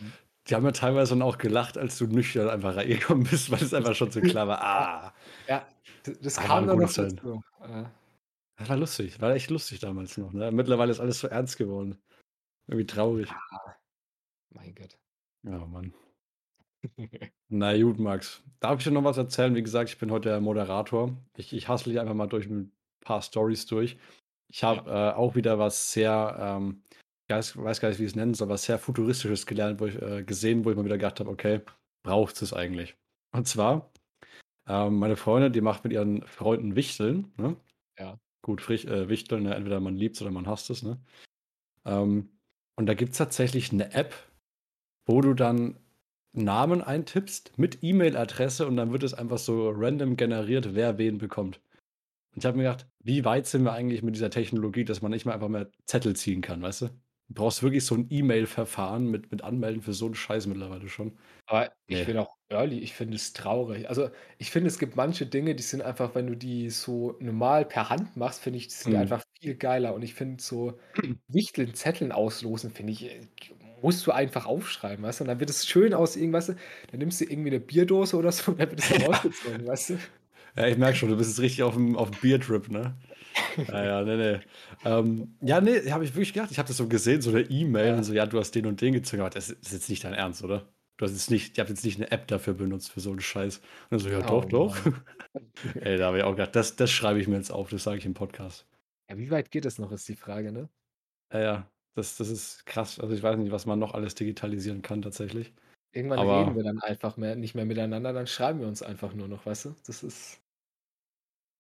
die 0.48 0.56
haben 0.56 0.66
ja 0.66 0.72
teilweise 0.72 1.16
dann 1.16 1.24
auch 1.24 1.40
gelacht, 1.40 1.78
als 1.78 1.98
du 1.98 2.06
nüchtern 2.06 2.50
einfach 2.50 2.76
reingekommen 2.76 3.24
bist, 3.24 3.50
weil 3.50 3.64
es 3.64 3.74
einfach 3.74 3.96
schon 3.96 4.12
so 4.12 4.22
klar 4.22 4.48
war. 4.48 4.62
Ah. 4.62 5.14
Ja, 5.48 5.66
das 6.22 6.38
war 6.38 6.44
kam 6.44 6.68
dann 6.68 6.78
noch 6.78 6.94
dazu. 6.94 7.42
Das 8.66 8.72
war 8.72 8.78
lustig, 8.78 9.22
war 9.22 9.36
echt 9.36 9.52
lustig 9.52 9.80
damals 9.80 10.18
noch. 10.18 10.34
Ne? 10.34 10.52
Mittlerweile 10.52 10.90
ist 10.90 11.00
alles 11.00 11.20
so 11.20 11.28
ernst 11.28 11.60
geworden. 11.60 12.00
Irgendwie 12.66 12.88
traurig. 12.88 13.30
mein 14.50 14.74
Gott. 14.74 14.98
Ja, 15.44 15.64
Mann. 15.68 15.94
Na 17.50 17.80
gut, 17.80 18.00
Max. 18.00 18.42
Darf 18.60 18.80
ich 18.80 18.86
dir 18.86 18.92
noch 18.92 19.04
was 19.04 19.18
erzählen? 19.18 19.54
Wie 19.54 19.62
gesagt, 19.62 19.92
ich 19.92 20.00
bin 20.00 20.10
heute 20.10 20.30
der 20.30 20.42
Moderator. 20.42 21.16
Ich, 21.38 21.54
ich 21.54 21.68
hassle 21.68 21.92
dich 21.92 22.02
einfach 22.02 22.16
mal 22.16 22.26
durch 22.26 22.48
ein 22.48 22.72
paar 23.02 23.22
Stories 23.22 23.68
durch. 23.68 24.00
Ich 24.48 24.64
habe 24.64 24.90
äh, 24.90 25.12
auch 25.12 25.36
wieder 25.36 25.60
was 25.60 25.92
sehr, 25.92 26.36
ähm, 26.40 26.82
ich 27.28 27.36
weiß, 27.36 27.58
weiß 27.58 27.80
gar 27.80 27.90
nicht, 27.90 28.00
wie 28.00 28.06
ich 28.06 28.14
es 28.14 28.16
nennen 28.16 28.34
soll, 28.34 28.50
was 28.50 28.64
sehr 28.64 28.80
Futuristisches 28.80 29.46
gelernt, 29.46 29.80
wo 29.80 29.86
ich 29.86 30.02
äh, 30.02 30.24
gesehen, 30.24 30.66
wo 30.66 30.72
ich 30.72 30.76
mal 30.76 30.86
wieder 30.86 30.98
gedacht 30.98 31.20
habe, 31.20 31.30
okay, 31.30 31.62
braucht 32.04 32.42
es 32.42 32.52
eigentlich? 32.52 32.98
Und 33.32 33.48
zwar, 33.48 33.92
ähm, 34.68 34.98
meine 34.98 35.18
Freundin, 35.18 35.54
die 35.54 35.62
macht 35.62 35.84
mit 35.84 35.94
ihren 35.94 36.24
Freunden 36.24 36.76
Wichteln. 36.76 37.32
Ne? 37.38 37.56
Ja. 38.00 38.20
Gut, 38.46 38.62
frisch, 38.62 38.86
äh, 38.86 39.10
Wichteln, 39.10 39.42
ne? 39.42 39.56
entweder 39.56 39.80
man 39.80 39.98
liebt 39.98 40.18
es 40.18 40.22
oder 40.22 40.30
man 40.30 40.46
hasst 40.46 40.70
es. 40.70 40.84
Ne? 40.84 41.00
Ähm, 41.84 42.30
und 42.76 42.86
da 42.86 42.94
gibt 42.94 43.14
es 43.14 43.18
tatsächlich 43.18 43.72
eine 43.72 43.92
App, 43.96 44.14
wo 45.08 45.20
du 45.20 45.34
dann 45.34 45.80
Namen 46.32 46.84
eintippst 46.84 47.58
mit 47.58 47.80
E-Mail-Adresse 47.82 48.68
und 48.68 48.78
dann 48.78 48.92
wird 48.92 49.02
es 49.02 49.16
einfach 49.16 49.40
so 49.40 49.72
random 49.72 50.16
generiert, 50.16 50.76
wer 50.76 51.00
wen 51.00 51.18
bekommt. 51.18 51.60
Und 52.34 52.44
ich 52.44 52.46
habe 52.46 52.58
mir 52.58 52.66
gedacht, 52.66 52.86
wie 53.00 53.26
weit 53.26 53.48
sind 53.48 53.64
wir 53.64 53.74
eigentlich 53.74 54.04
mit 54.04 54.14
dieser 54.14 54.30
Technologie, 54.30 54.86
dass 54.86 55.02
man 55.02 55.10
nicht 55.10 55.26
mehr 55.26 55.34
einfach 55.34 55.50
mehr 55.50 55.72
Zettel 55.88 56.16
ziehen 56.16 56.42
kann, 56.42 56.62
weißt 56.62 56.84
du? 56.84 56.90
Du 57.28 57.36
brauchst 57.36 57.62
wirklich 57.64 57.86
so 57.86 57.96
ein 57.96 58.08
E-Mail-Verfahren 58.10 59.10
mit, 59.10 59.32
mit 59.32 59.44
Anmelden 59.44 59.82
für 59.82 59.94
so 59.94 60.06
einen 60.06 60.16
Scheiß 60.16 60.48
mittlerweile 60.48 60.90
schon. 60.90 61.18
Aber 61.48 61.72
ich 61.88 62.04
bin 62.04 62.18
auch 62.18 62.36
early, 62.50 62.80
ich 62.80 62.94
finde 62.94 63.16
es 63.16 63.34
traurig. 63.34 63.88
Also 63.90 64.10
ich 64.40 64.50
finde, 64.52 64.68
es 64.70 64.80
gibt 64.80 64.96
manche 64.96 65.26
Dinge, 65.28 65.56
die 65.56 65.64
sind 65.64 65.82
einfach, 65.84 66.16
wenn 66.16 66.28
du 66.28 66.36
die 66.36 66.70
so 66.72 67.16
normal 67.20 67.66
per 67.66 67.90
Hand 67.90 68.18
machst, 68.18 68.42
finde 68.42 68.58
ich, 68.58 68.68
die 68.68 68.74
sind 68.74 68.96
Mhm. 68.96 68.96
einfach 68.96 69.24
viel 69.40 69.56
geiler. 69.56 69.94
Und 69.94 70.02
ich 70.04 70.14
finde 70.16 70.42
so 70.42 70.80
Wichteln, 71.28 71.74
Zetteln 71.76 72.12
auslosen, 72.12 72.72
finde 72.72 72.94
ich, 72.94 73.06
äh, 73.06 73.28
musst 73.82 74.06
du 74.08 74.12
einfach 74.12 74.46
aufschreiben, 74.48 75.06
weißt 75.06 75.20
du? 75.20 75.24
Und 75.26 75.28
dann 75.28 75.40
wird 75.40 75.50
es 75.52 75.68
schön 75.68 75.94
aus 75.94 76.16
irgendwas, 76.16 76.48
dann 76.48 76.58
nimmst 76.94 77.22
du 77.22 77.26
irgendwie 77.26 77.50
eine 77.52 77.60
Bierdose 77.60 78.18
oder 78.18 78.32
so 78.32 78.52
und 78.52 78.60
dann 78.60 78.70
wird 78.72 78.80
es 78.80 78.92
Ja. 79.00 79.00
rausgezogen, 79.00 79.68
weißt 79.68 79.90
du? 79.92 79.98
Ja, 80.56 80.68
ich 80.68 80.78
merke 80.78 80.98
schon, 80.98 81.10
du 81.10 81.18
bist 81.18 81.30
jetzt 81.32 81.40
richtig 81.42 81.64
auf 81.64 81.74
dem, 81.76 81.96
auf 81.98 82.12
dem 82.12 82.20
Beer-Trip, 82.20 82.70
ne? 82.70 82.98
Ja, 83.68 83.84
ja, 83.86 84.02
nee, 84.04 84.16
nee. 84.18 84.40
Ähm, 84.86 85.38
ja, 85.42 85.60
nee, 85.62 85.92
habe 85.92 86.04
ich 86.04 86.14
wirklich 86.14 86.34
gedacht. 86.34 86.52
Ich 86.52 86.58
habe 86.60 86.68
das 86.68 86.78
so 86.78 86.88
gesehen, 86.88 87.22
so 87.22 87.32
eine 87.32 87.42
E-Mail 87.42 87.88
Ja. 87.90 87.96
und 87.98 88.04
so, 88.04 88.14
ja, 88.14 88.26
du 88.26 88.40
hast 88.40 88.52
den 88.52 88.66
und 88.66 88.80
den 88.82 88.94
gezogen. 88.94 89.22
Aber 89.22 89.30
das 89.30 89.50
ist 89.50 89.72
jetzt 89.74 89.90
nicht 89.90 90.04
dein 90.04 90.14
Ernst, 90.14 90.44
oder? 90.44 90.68
Du 90.98 91.06
hast 91.06 91.12
jetzt 91.12 91.30
nicht, 91.32 91.58
ihr 91.58 91.62
habt 91.62 91.70
jetzt 91.70 91.84
nicht 91.84 91.98
eine 91.98 92.12
App 92.12 92.28
dafür 92.28 92.54
benutzt 92.54 92.92
für 92.92 93.02
so 93.02 93.10
einen 93.12 93.20
Scheiß. 93.20 93.58
Und 93.58 93.66
dann 93.92 94.00
so, 94.00 94.10
ja, 94.10 94.20
Oh 94.32 94.42
doch, 94.42 94.46
doch. 94.46 94.78
Ey, 95.76 95.98
da 95.98 96.08
habe 96.08 96.20
ich 96.20 96.24
auch 96.24 96.32
gedacht, 96.32 96.56
das, 96.56 96.76
das 96.78 96.92
schreibe 96.92 97.20
ich 97.20 97.28
mir 97.28 97.36
jetzt 97.36 97.52
auf, 97.52 97.70
das 97.70 97.84
sage 97.84 97.98
ich 97.98 98.06
im 98.06 98.14
Podcast. 98.14 98.66
Ja, 99.10 99.18
wie 99.18 99.30
weit 99.32 99.52
geht 99.52 99.66
das 99.66 99.78
noch, 99.80 99.92
ist 99.92 100.08
die 100.08 100.16
Frage, 100.16 100.52
ne? 100.52 100.70
Ja, 101.34 101.40
ja, 101.42 101.72
das, 101.96 102.16
das 102.18 102.30
ist 102.30 102.66
krass. 102.66 103.00
Also 103.00 103.14
ich 103.14 103.22
weiß 103.24 103.38
nicht, 103.38 103.52
was 103.52 103.66
man 103.66 103.80
noch 103.80 103.94
alles 103.94 104.16
digitalisieren 104.16 104.82
kann 104.82 105.02
tatsächlich. 105.02 105.54
Irgendwann 105.92 106.20
Aber- 106.20 106.42
reden 106.42 106.56
wir 106.56 106.64
dann 106.64 106.80
einfach 106.80 107.18
mehr, 107.18 107.36
nicht 107.36 107.56
mehr 107.56 107.66
miteinander, 107.66 108.14
dann 108.14 108.28
schreiben 108.28 108.60
wir 108.62 108.68
uns 108.68 108.82
einfach 108.82 109.14
nur 109.14 109.28
noch, 109.28 109.46
weißt 109.46 109.66
du? 109.66 109.76
Das 109.86 110.04
ist. 110.04 110.40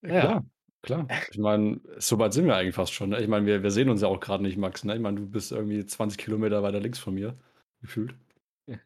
Ja, 0.01 0.13
Ja. 0.13 0.45
Klar, 0.85 1.05
klar. 1.05 1.21
Ich 1.31 1.37
meine, 1.37 1.81
so 1.97 2.17
weit 2.19 2.33
sind 2.33 2.45
wir 2.45 2.55
eigentlich 2.55 2.75
fast 2.75 2.93
schon. 2.93 3.09
Ne? 3.09 3.21
Ich 3.21 3.27
meine, 3.27 3.45
wir, 3.45 3.63
wir 3.63 3.71
sehen 3.71 3.89
uns 3.89 4.01
ja 4.01 4.07
auch 4.07 4.19
gerade 4.19 4.43
nicht, 4.43 4.57
Max. 4.57 4.83
Ne? 4.83 4.95
Ich 4.95 5.01
meine, 5.01 5.19
du 5.19 5.27
bist 5.27 5.51
irgendwie 5.51 5.85
20 5.85 6.17
Kilometer 6.17 6.63
weiter 6.63 6.79
links 6.79 6.99
von 6.99 7.13
mir, 7.13 7.37
gefühlt. 7.81 8.15
Ja. 8.67 8.79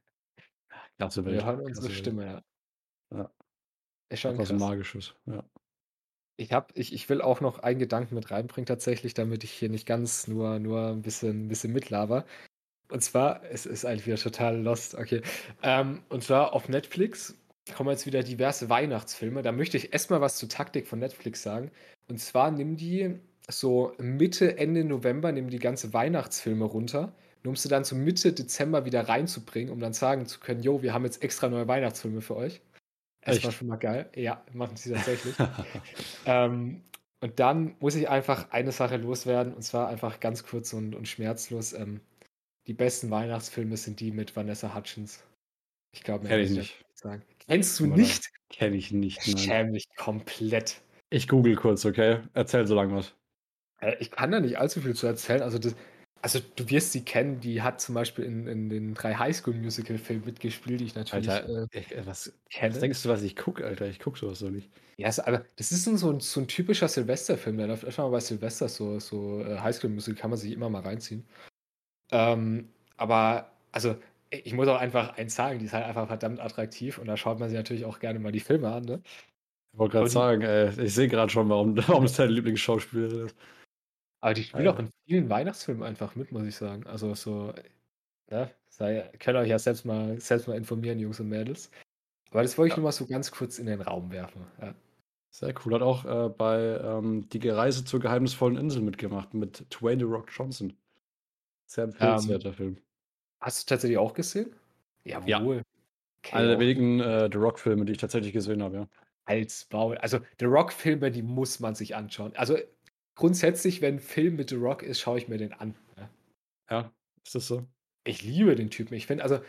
Klasse 0.98 1.26
Welt. 1.26 1.36
Wir 1.36 1.46
hören 1.46 1.62
unsere 1.62 1.72
klasse 1.72 1.88
Welt. 1.88 1.98
Stimme, 1.98 2.26
ja. 2.26 2.44
Ja. 3.18 3.32
Ist 4.10 4.20
schon 4.20 4.38
was. 4.38 4.52
Magisches. 4.52 5.16
Ja. 5.26 5.44
Ich, 6.38 6.52
hab, 6.52 6.78
ich, 6.78 6.94
ich 6.94 7.08
will 7.10 7.22
auch 7.22 7.42
noch 7.42 7.60
einen 7.60 7.80
Gedanken 7.80 8.16
mit 8.16 8.32
reinbringen, 8.32 8.66
tatsächlich, 8.66 9.14
damit 9.14 9.44
ich 9.44 9.52
hier 9.52 9.70
nicht 9.70 9.86
ganz 9.86 10.28
nur, 10.28 10.60
nur 10.60 10.88
ein 10.88 11.02
bisschen, 11.02 11.46
ein 11.46 11.48
bisschen 11.48 11.74
mitlaber. 11.74 12.26
Und 12.90 13.04
zwar, 13.04 13.44
es 13.44 13.66
ist 13.66 13.86
eigentlich 13.86 14.08
wieder 14.08 14.18
total 14.18 14.62
lost, 14.62 14.96
okay. 14.96 15.22
Ähm, 15.62 16.02
und 16.10 16.24
zwar 16.24 16.54
auf 16.54 16.70
Netflix 16.70 17.38
kommen 17.76 17.90
jetzt 17.90 18.06
wieder 18.06 18.24
diverse 18.24 18.70
Weihnachtsfilme. 18.70 19.42
Da 19.42 19.52
möchte 19.52 19.78
ich 19.78 19.94
erstmal 19.94 20.22
was 20.22 20.38
zur 20.38 20.50
Taktik 20.50 20.88
von 20.88 21.00
Netflix 21.00 21.44
sagen. 21.44 21.72
Und 22.08 22.20
zwar 22.20 22.52
nimm 22.52 22.78
die 22.78 23.20
so 23.50 23.94
Mitte, 24.00 24.58
Ende 24.58 24.84
November, 24.84 25.32
nimm 25.32 25.50
die 25.50 25.60
ganze 25.60 25.94
Weihnachtsfilme 25.94 26.66
runter, 26.66 27.14
nur 27.44 27.52
um 27.52 27.56
sie 27.56 27.70
dann 27.70 27.84
so 27.84 27.96
Mitte 27.96 28.34
Dezember 28.34 28.86
wieder 28.86 29.08
reinzubringen, 29.08 29.72
um 29.72 29.80
dann 29.80 29.94
sagen 29.94 30.26
zu 30.26 30.40
können, 30.40 30.62
jo, 30.62 30.82
wir 30.82 30.94
haben 30.94 31.06
jetzt 31.06 31.24
extra 31.24 31.48
neue 31.50 31.68
Weihnachtsfilme 31.68 32.22
für 32.22 32.36
euch. 32.36 32.62
Erstmal 33.22 33.50
Echt? 33.50 33.60
schon 33.60 33.68
mal 33.68 33.78
geil. 33.78 34.10
Ja, 34.16 34.44
machen 34.54 34.78
sie 34.78 34.94
tatsächlich. 34.94 35.36
Ähm, 36.26 36.84
und 37.22 37.40
dann 37.40 37.76
muss 37.80 37.96
ich 37.96 38.08
einfach 38.08 38.52
eine 38.52 38.72
Sache 38.72 38.98
loswerden, 38.98 39.54
und 39.54 39.62
zwar 39.62 39.90
einfach 39.90 40.20
ganz 40.20 40.44
kurz 40.44 40.72
und, 40.74 40.96
und 40.96 41.08
schmerzlos. 41.08 41.74
Ähm, 41.74 42.00
die 42.68 42.74
besten 42.74 43.10
Weihnachtsfilme 43.10 43.76
sind 43.78 44.00
die 44.00 44.12
mit 44.12 44.36
Vanessa 44.36 44.74
Hutchins. 44.74 45.24
Ich 45.92 46.04
glaube, 46.04 46.28
mehr 46.28 46.38
muss 46.38 46.46
ich 46.46 46.52
ich 46.52 46.58
nicht. 46.58 46.86
sagen. 46.94 47.24
Kennst 47.50 47.80
du 47.80 47.88
nicht? 47.88 48.30
Kenne 48.50 48.76
ich 48.76 48.92
nicht. 48.92 49.20
Ich 49.28 49.36
Nein. 49.36 49.44
schäme 49.44 49.72
mich 49.72 49.88
komplett. 49.98 50.82
Ich 51.10 51.28
google 51.28 51.56
kurz, 51.56 51.84
okay? 51.86 52.20
Erzähl 52.34 52.68
so 52.68 52.76
lange 52.76 52.96
was. 52.96 53.14
Äh, 53.82 53.96
Ich 54.00 54.12
kann 54.12 54.32
da 54.32 54.40
nicht 54.40 54.58
allzu 54.60 54.82
viel 54.82 54.96
zu 54.96 55.08
erzählen. 55.08 55.42
Also, 55.42 55.58
das, 55.58 55.76
also 56.22 56.40
du 56.56 56.70
wirst 56.70 56.92
sie 56.92 57.04
kennen. 57.04 57.40
Die 57.40 57.62
hat 57.64 57.82
zum 57.82 57.96
Beispiel 57.96 58.26
in, 58.26 58.46
in 58.48 58.70
den 58.70 58.94
drei 58.94 59.16
Highschool-Musical-Filmen 59.16 60.26
mitgespielt, 60.26 60.80
die 60.80 60.86
ich 60.86 60.96
natürlich 60.96 61.30
Alter, 61.30 61.64
äh, 61.74 61.80
ich, 61.80 61.92
äh, 61.96 62.06
was, 62.06 62.32
kenne. 62.52 62.74
was 62.76 62.80
denkst 62.82 63.02
du, 63.04 63.10
was 63.10 63.24
ich 63.24 63.36
gucke, 63.36 63.66
Alter? 63.66 63.88
Ich 63.88 64.00
gucke 64.00 64.20
sowas 64.20 64.38
so 64.40 64.50
nicht. 64.50 64.70
Ja, 64.98 65.08
es- 65.08 65.20
aber 65.20 65.46
das 65.56 65.72
ist 65.72 65.86
so 65.86 66.12
ein, 66.12 66.20
so 66.20 66.40
ein 66.42 66.48
typischer 66.48 66.88
Silvesterfilm. 66.88 67.58
Der 67.58 67.68
läuft 67.68 67.86
öfter 67.86 68.04
mal 68.04 68.10
bei 68.12 68.20
Silvester, 68.20 68.70
so, 68.70 69.00
so 69.00 69.42
äh, 69.42 69.58
Highschool-Musik 69.60 70.18
kann 70.18 70.30
man 70.30 70.38
sich 70.38 70.52
immer 70.52 70.70
mal 70.70 70.82
reinziehen. 70.82 71.26
Ähm, 72.12 72.70
aber, 72.98 73.52
also, 73.72 73.96
ich 74.32 74.54
muss 74.54 74.68
auch 74.68 74.80
einfach 74.80 75.18
eins 75.18 75.36
sagen, 75.36 75.60
die 75.60 75.66
ist 75.66 75.74
halt 75.74 75.86
einfach 75.86 76.08
verdammt 76.08 76.40
attraktiv 76.40 76.98
und 76.98 77.08
da 77.08 77.18
schaut 77.18 77.40
man 77.40 77.50
sich 77.50 77.58
natürlich 77.58 77.86
auch 77.86 78.00
gerne 78.00 78.20
mal 78.20 78.32
die 78.32 78.40
Filme 78.40 78.72
an, 78.72 78.84
ne? 78.84 79.02
Ich 79.74 79.80
wollte 79.80 79.98
gerade 79.98 80.10
sagen, 80.10 80.42
ey, 80.42 80.70
ich 80.86 80.94
sehe 80.96 81.08
gerade 81.08 81.32
schon, 81.32 81.50
warum, 81.50 81.78
warum 81.88 82.06
es 82.06 82.14
deine 82.14 82.32
Lieblingsschauspielerin 82.32 83.28
ist. 83.28 83.36
Aber 84.22 84.34
die 84.34 84.44
spielt 84.44 84.68
Alter. 84.68 84.74
auch 84.74 84.80
in 84.80 84.90
vielen 85.08 85.30
Weihnachtsfilmen 85.30 85.84
einfach 85.84 86.16
mit, 86.16 86.32
muss 86.32 86.46
ich 86.46 86.56
sagen. 86.56 86.86
Also 86.88 87.14
so, 87.16 87.54
ne? 88.30 88.52
Sei, 88.70 89.10
könnt 89.20 89.38
ihr 89.38 89.42
euch 89.42 89.50
ja 89.50 89.60
selbst 89.60 89.86
mal, 89.86 90.20
selbst 90.20 90.48
mal 90.48 90.58
informieren, 90.58 91.00
Jungs 91.00 91.20
und 91.20 91.30
Mädels. 91.30 91.72
Aber 92.32 92.42
das 92.44 92.58
wollte 92.58 92.70
ich 92.70 92.74
Ja. 92.74 92.78
nur 92.78 92.86
mal 92.86 92.92
so 92.92 93.08
ganz 93.08 93.32
kurz 93.32 93.60
in 93.60 93.66
den 93.68 93.82
Raum 93.82 94.12
werfen. 94.12 94.46
Ja. 94.62 94.76
Sehr 95.32 95.54
cool. 95.64 95.74
Hat 95.76 95.82
auch 95.82 96.06
äh, 96.06 96.30
bei 96.30 96.80
ähm, 96.84 97.30
Die 97.30 97.48
Reise 97.50 97.86
zur 97.86 98.00
geheimnisvollen 98.00 98.58
Insel 98.58 98.82
mitgemacht 98.82 99.34
mit 99.34 99.66
Dwayne 99.70 100.00
The 100.00 100.06
Rock 100.12 100.30
Johnson. 100.32 100.74
Sehr 101.68 101.86
empfehlenswerter 101.86 102.54
Film. 102.54 102.78
Hast 103.40 103.64
du 103.64 103.74
tatsächlich 103.74 103.98
auch 103.98 104.14
gesehen? 104.14 104.54
Jawohl. 105.04 105.64
Okay, 106.24 106.36
Einer 106.36 106.48
der 106.50 106.60
wenigen 106.60 107.00
äh, 107.00 107.30
The 107.32 107.38
Rock-Filme, 107.38 107.86
die 107.86 107.94
ich 107.94 107.98
tatsächlich 107.98 108.34
gesehen 108.34 108.62
habe, 108.62 108.76
ja. 108.76 108.88
als 109.26 109.68
Maul. 109.72 109.98
Also 110.00 110.20
The 110.40 110.46
Rock-Filme, 110.46 111.12
die 111.12 111.22
muss 111.22 111.60
man 111.60 111.76
sich 111.76 111.96
anschauen. 111.96 112.34
Also 112.36 112.58
grundsätzlich, 113.16 113.82
wenn 113.82 113.96
ein 113.96 114.00
Film 114.00 114.36
mit 114.36 114.50
The 114.50 114.56
Rock 114.56 114.84
ist, 114.84 115.00
schaue 115.00 115.18
ich 115.18 115.28
mir 115.28 115.38
den 115.38 115.54
an. 115.54 115.76
Ja. 115.98 116.10
Ja, 116.70 116.92
ist 117.26 117.36
das 117.36 117.48
so? 117.48 117.66
Ich 118.04 118.24
liebe 118.24 118.56
den 118.56 118.70
Typen. 118.70 118.96
Ich 118.96 119.08
finde, 119.08 119.24
also 119.24 119.40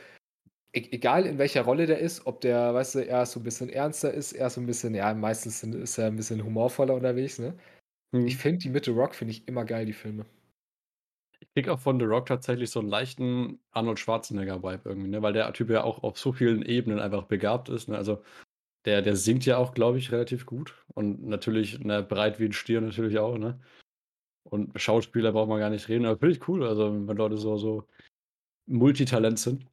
e 0.73 0.89
egal 0.93 1.27
in 1.27 1.39
welcher 1.39 1.63
Rolle 1.63 1.87
der 1.87 1.99
ist, 1.99 2.27
ob 2.27 2.41
der, 2.41 2.73
weißt 2.75 2.95
du, 2.95 2.99
eher 3.01 3.27
so 3.27 3.41
ein 3.41 3.43
bisschen 3.43 3.69
ernster 3.69 4.13
ist, 4.13 4.33
eher 4.33 4.51
so 4.51 4.61
ein 4.61 4.67
bisschen, 4.67 4.95
ja, 4.95 5.13
meistens 5.15 5.63
ist 5.63 5.99
er 5.99 6.07
ein 6.07 6.17
bisschen 6.17 6.45
humorvoller 6.45 6.95
unterwegs, 6.95 7.39
ne? 7.39 7.59
Hm. 8.15 8.27
Ich 8.27 8.37
finde 8.37 8.59
die 8.59 8.71
mit 8.71 8.85
The 8.85 8.93
Rock, 8.93 9.15
finde 9.15 9.33
ich 9.33 9.49
immer 9.49 9.65
geil, 9.65 9.87
die 9.87 9.93
Filme. 9.93 10.27
Ich 11.41 11.49
krieg 11.55 11.69
auch 11.69 11.79
von 11.81 11.99
The 11.99 12.05
Rock 12.07 12.27
tatsächlich 12.27 12.71
so 12.71 12.81
einen 12.81 12.89
leichten 12.89 13.61
Arnold 13.71 13.99
Schwarzenegger-Vibe 13.99 14.89
irgendwie, 14.89 15.09
ne? 15.09 15.23
Weil 15.23 15.33
der 15.33 15.53
Typ 15.53 15.71
ja 15.71 15.83
auch 15.85 16.03
auf 16.03 16.19
so 16.19 16.33
vielen 16.33 16.63
Ebenen 16.63 17.01
einfach 17.01 17.25
begabt 17.25 17.69
ist. 17.71 17.89
Ne? 17.89 17.97
Also 17.97 18.23
der, 18.87 19.03
der 19.03 19.17
singt 19.17 19.47
ja 19.47 19.59
auch, 19.59 19.75
glaube 19.75 19.99
ich, 19.99 20.13
relativ 20.13 20.47
gut. 20.47 20.85
Und 20.95 21.25
natürlich, 21.27 21.81
ne, 21.81 22.03
breit 22.03 22.41
wie 22.41 22.47
ein 22.47 22.53
Stier 22.53 22.81
natürlich 22.81 23.19
auch, 23.19 23.39
ne? 23.39 23.61
Und 24.45 24.81
Schauspieler 24.81 25.33
braucht 25.33 25.49
man 25.49 25.61
gar 25.61 25.71
nicht 25.71 25.89
reden, 25.89 26.07
aber 26.07 26.19
finde 26.19 26.35
ich 26.37 26.49
cool, 26.49 26.65
also 26.67 27.07
wenn 27.09 27.17
Leute 27.17 27.37
so, 27.39 27.57
so 27.59 27.87
Multitalent 28.67 29.39
sind. 29.39 29.67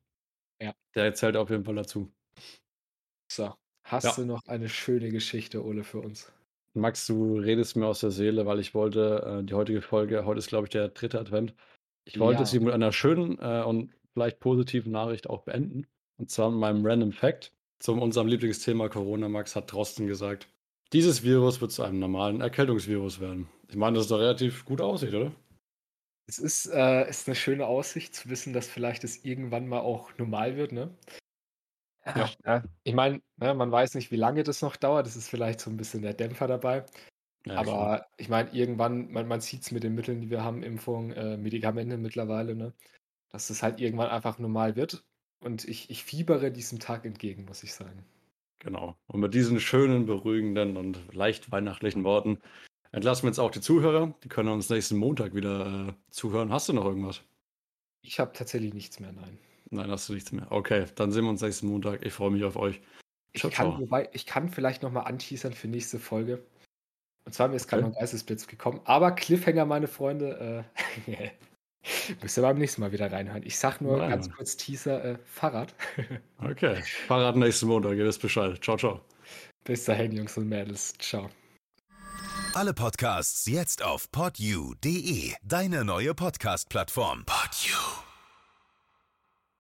Ja. 0.62 0.74
Der 0.96 1.14
zählt 1.14 1.38
auf 1.38 1.50
jeden 1.50 1.66
Fall 1.66 1.76
dazu. 1.76 2.12
So, 3.32 3.54
hast 3.84 4.06
Ja. 4.06 4.12
du 4.14 4.26
noch 4.26 4.42
eine 4.48 4.70
schöne 4.70 5.10
Geschichte, 5.12 5.64
Ole, 5.64 5.84
für 5.84 6.00
uns? 6.00 6.32
Max, 6.78 7.08
du 7.08 7.38
redest 7.38 7.76
mir 7.76 7.88
aus 7.88 8.00
der 8.00 8.12
Seele, 8.12 8.46
weil 8.46 8.60
ich 8.60 8.74
wollte 8.74 9.40
äh, 9.42 9.44
die 9.44 9.54
heutige 9.54 9.82
Folge, 9.82 10.26
heute 10.26 10.40
ist, 10.40 10.48
glaube 10.48 10.66
ich, 10.66 10.70
der 10.72 10.90
dritte 10.90 11.20
Advent. 11.20 11.54
Ich 12.06 12.20
wollte 12.20 12.42
Ja. 12.42 12.46
sie 12.46 12.60
mit 12.60 12.74
einer 12.74 12.92
schönen 12.92 13.38
äh, 13.40 13.64
und 13.64 13.92
vielleicht 14.14 14.40
positiven 14.40 14.92
Nachricht 14.92 15.30
auch 15.30 15.44
beenden. 15.44 15.88
Und 16.18 16.32
zwar 16.32 16.50
mit 16.50 16.60
meinem 16.60 16.86
Random 16.86 17.12
Fact 17.12 17.54
zu 17.80 17.94
unserem 17.94 18.28
Lieblingsthema 18.28 18.90
Corona. 18.90 19.28
Max 19.30 19.56
hat 19.56 19.72
Drosten 19.72 20.08
gesagt, 20.08 20.48
dieses 20.94 21.24
Virus 21.24 21.60
wird 21.62 21.72
zu 21.72 21.84
einem 21.84 22.00
normalen 22.00 22.42
Erkältungsvirus 22.42 23.20
werden. 23.20 23.50
Ich 23.70 23.76
meine, 23.76 23.96
das 23.96 24.06
ist 24.06 24.12
doch 24.12 24.20
relativ 24.20 24.64
gut 24.66 24.80
aussieht, 24.82 25.14
oder? 25.14 25.32
Es 26.30 26.40
ist, 26.40 26.66
äh, 26.68 27.10
ist 27.10 27.28
eine 27.28 27.36
schöne 27.36 27.66
Aussicht 27.68 28.16
zu 28.16 28.30
wissen, 28.30 28.54
dass 28.54 28.68
vielleicht 28.68 29.04
es 29.04 29.24
irgendwann 29.24 29.68
mal 29.68 29.80
auch 29.80 30.18
normal 30.18 30.58
wird, 30.58 30.72
ne? 30.72 30.90
Ja. 32.16 32.30
Ja, 32.46 32.64
ich 32.84 32.94
meine, 32.94 33.22
ne, 33.38 33.54
man 33.54 33.72
weiß 33.72 33.96
nicht, 33.96 34.12
wie 34.12 34.16
lange 34.16 34.44
das 34.44 34.62
noch 34.62 34.76
dauert. 34.76 35.06
Das 35.06 35.16
ist 35.16 35.30
vielleicht 35.30 35.60
so 35.60 35.70
ein 35.70 35.78
bisschen 35.78 36.02
der 36.02 36.14
Dämpfer 36.14 36.48
dabei. 36.48 36.86
Ja. 37.46 37.56
Aber 37.56 38.08
ich 38.18 38.30
meine, 38.30 38.50
irgendwann, 38.52 39.12
man, 39.12 39.28
man 39.28 39.42
sieht 39.42 39.62
es 39.62 39.72
mit 39.72 39.84
den 39.84 39.96
Mitteln, 39.96 40.22
die 40.22 40.30
wir 40.30 40.44
haben, 40.44 40.64
Impfung, 40.64 41.12
äh, 41.12 41.38
Medikamente 41.38 41.98
mittlerweile, 41.98 42.56
ne? 42.56 42.74
Dass 43.30 43.50
es 43.50 43.64
halt 43.64 43.80
irgendwann 43.80 44.10
einfach 44.10 44.40
normal 44.40 44.76
wird. 44.76 45.06
Und 45.40 45.66
ich, 45.66 45.90
ich 45.90 46.04
fiebere 46.04 46.52
diesem 46.52 46.80
Tag 46.80 47.06
entgegen, 47.06 47.46
muss 47.46 47.64
ich 47.64 47.74
sagen. 47.74 48.04
Genau. 48.60 48.98
Und 49.08 49.20
mit 49.20 49.34
diesen 49.34 49.60
schönen, 49.60 50.06
beruhigenden 50.06 50.78
und 50.78 51.14
leicht 51.14 51.52
weihnachtlichen 51.52 52.04
Worten 52.04 52.40
entlassen 52.92 53.24
wir 53.24 53.30
jetzt 53.30 53.40
auch 53.40 53.52
die 53.52 53.62
Zuhörer. 53.62 54.14
Die 54.24 54.30
können 54.30 54.50
uns 54.50 54.70
nächsten 54.70 54.98
Montag 54.98 55.36
wieder 55.36 55.90
äh, 55.90 55.94
zuhören. 56.10 56.52
Hast 56.52 56.70
du 56.70 56.74
noch 56.74 56.86
irgendwas? 56.86 57.22
Ich 58.02 58.20
habe 58.20 58.32
tatsächlich 58.34 58.74
nichts 58.74 59.00
mehr, 59.00 59.12
nein. 59.12 59.38
Nein, 59.70 59.92
hast 59.92 60.08
du 60.10 60.14
nichts 60.14 60.32
mehr. 60.32 60.48
Okay, 60.52 60.86
dann 60.96 61.12
sehen 61.12 61.24
wir 61.24 61.30
uns 61.30 61.42
nächsten 61.42 61.68
Montag. 61.68 62.06
Ich 62.06 62.14
freue 62.14 62.32
mich 62.32 62.44
auf 62.44 62.56
euch. 62.56 62.82
Ciao, 63.36 63.50
ich, 63.50 63.56
kann, 63.56 63.72
ciao. 63.72 63.80
Wobei, 63.80 64.10
ich 64.14 64.26
kann 64.26 64.50
vielleicht 64.50 64.84
nochmal 64.84 65.06
anteasern 65.06 65.54
für 65.54 65.68
nächste 65.68 66.00
Folge. 66.00 66.44
Und 67.26 67.34
zwar 67.34 67.50
mir 67.50 67.58
ist 67.58 67.68
gerade 67.68 67.84
okay. 67.84 67.90
noch 67.90 67.98
ein 67.98 68.00
Geistesblitz 68.00 68.48
gekommen. 68.48 68.80
Aber 68.86 69.12
Cliffhanger, 69.12 69.66
meine 69.66 69.88
Freunde, 69.88 70.66
äh, 71.08 71.32
müsst 72.22 72.38
ihr 72.38 72.42
beim 72.42 72.58
nächsten 72.58 72.82
Mal 72.82 72.94
wieder 72.94 73.12
reinhören. 73.12 73.44
Ich 73.44 73.60
sag 73.60 73.82
nur 73.82 73.98
Nein. 73.98 74.12
ganz 74.12 74.32
kurz 74.32 74.56
Teaser, 74.56 75.04
äh, 75.04 75.18
Fahrrad. 75.26 75.74
okay, 76.42 76.82
Fahrrad 77.08 77.36
nächsten 77.36 77.68
Montag, 77.68 77.98
ihr 77.98 78.06
wisst 78.06 78.22
Bescheid. 78.22 78.64
Ciao, 78.64 78.78
ciao. 78.78 79.02
Bis 79.66 79.84
dahin, 79.84 80.14
Jungs 80.14 80.38
und 80.38 80.48
Mädels. 80.48 80.94
Ciao. 81.00 81.30
Alle 82.54 82.74
Podcasts 82.74 83.46
jetzt 83.46 83.84
auf 83.84 84.10
podyou.de, 84.10 85.34
deine 85.44 85.84
neue 85.84 86.16
Podcast-Plattform. 86.16 87.26
Podyou. 87.26 88.07